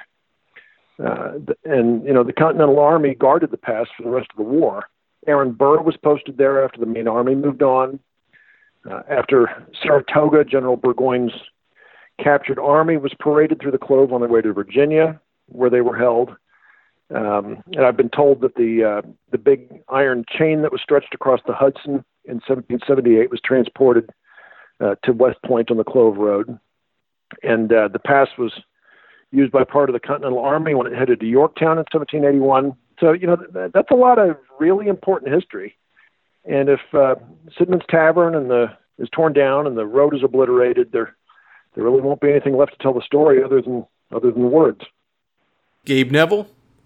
uh, 1.05 1.35
and 1.65 2.05
you 2.05 2.13
know 2.13 2.25
the 2.25 2.33
Continental 2.33 2.81
Army 2.81 3.15
guarded 3.15 3.53
the 3.53 3.57
pass 3.57 3.87
for 3.97 4.03
the 4.03 4.11
rest 4.11 4.29
of 4.31 4.37
the 4.37 4.51
war. 4.51 4.85
Aaron 5.27 5.53
Burr 5.53 5.81
was 5.81 5.97
posted 5.97 6.37
there 6.37 6.65
after 6.65 6.81
the 6.81 6.87
main 6.87 7.07
army 7.07 7.35
moved 7.35 7.63
on. 7.63 8.01
Uh, 8.89 9.03
after 9.11 9.67
Saratoga, 9.83 10.45
General 10.45 10.77
Burgoyne's 10.77 11.33
captured 12.23 12.59
army 12.59 12.97
was 12.97 13.13
paraded 13.21 13.61
through 13.61 13.73
the 13.73 13.79
Clove 13.79 14.13
on 14.13 14.21
their 14.21 14.31
way 14.31 14.41
to 14.41 14.53
Virginia, 14.53 15.21
where 15.47 15.71
they 15.71 15.81
were 15.81 15.97
held. 15.97 16.37
Um, 17.15 17.63
and 17.73 17.87
I've 17.87 17.97
been 17.97 18.11
told 18.11 18.43
that 18.43 18.57
the 18.57 18.85
uh, 18.85 19.09
the 19.31 19.39
big 19.39 19.83
iron 19.89 20.25
chain 20.29 20.63
that 20.63 20.73
was 20.73 20.83
stretched 20.83 21.15
across 21.15 21.41
the 21.47 21.55
Hudson 21.55 22.05
in 22.25 22.41
1778 22.47 23.31
was 23.31 23.41
transported 23.43 24.11
uh, 24.81 24.97
to 25.05 25.13
West 25.13 25.39
Point 25.45 25.71
on 25.71 25.79
the 25.79 25.85
Clove 25.85 26.19
Road, 26.19 26.59
and 27.43 27.73
uh, 27.73 27.89
the 27.89 27.99
pass 27.99 28.29
was 28.37 28.53
used 29.31 29.53
by 29.53 29.65
part 29.65 29.89
of 29.89 29.95
the 29.95 30.01
Continental 30.01 30.39
Army 30.39 30.75
when 30.75 30.87
it 30.87 30.95
headed 30.95 31.21
to 31.21 31.27
Yorktown 31.27 31.79
in 31.79 31.85
1781. 31.91 32.77
So 33.01 33.13
you 33.13 33.27
know 33.27 33.37
th- 33.37 33.73
that's 33.73 33.91
a 33.91 33.97
lot 33.97 34.19
of 34.19 34.37
really 34.61 34.87
important 34.87 35.33
history. 35.33 35.77
And 36.45 36.69
if 36.69 36.81
uh, 36.93 37.15
Sidman's 37.59 37.87
Tavern 37.89 38.35
and 38.35 38.51
the 38.51 38.67
is 38.99 39.09
torn 39.11 39.33
down 39.33 39.67
and 39.67 39.79
the 39.79 39.87
road 39.87 40.15
is 40.15 40.23
obliterated, 40.23 40.93
there 40.93 41.17
there 41.75 41.85
really 41.85 42.03
won't 42.03 42.21
be 42.21 42.31
anything 42.31 42.57
left 42.57 42.73
to 42.73 42.79
tell 42.83 42.93
the 42.93 43.03
story 43.03 43.43
other 43.43 43.63
than 43.63 43.87
other 44.15 44.31
than 44.31 44.51
words. 44.51 44.81
Gabe 45.85 46.11
Neville, 46.11 46.49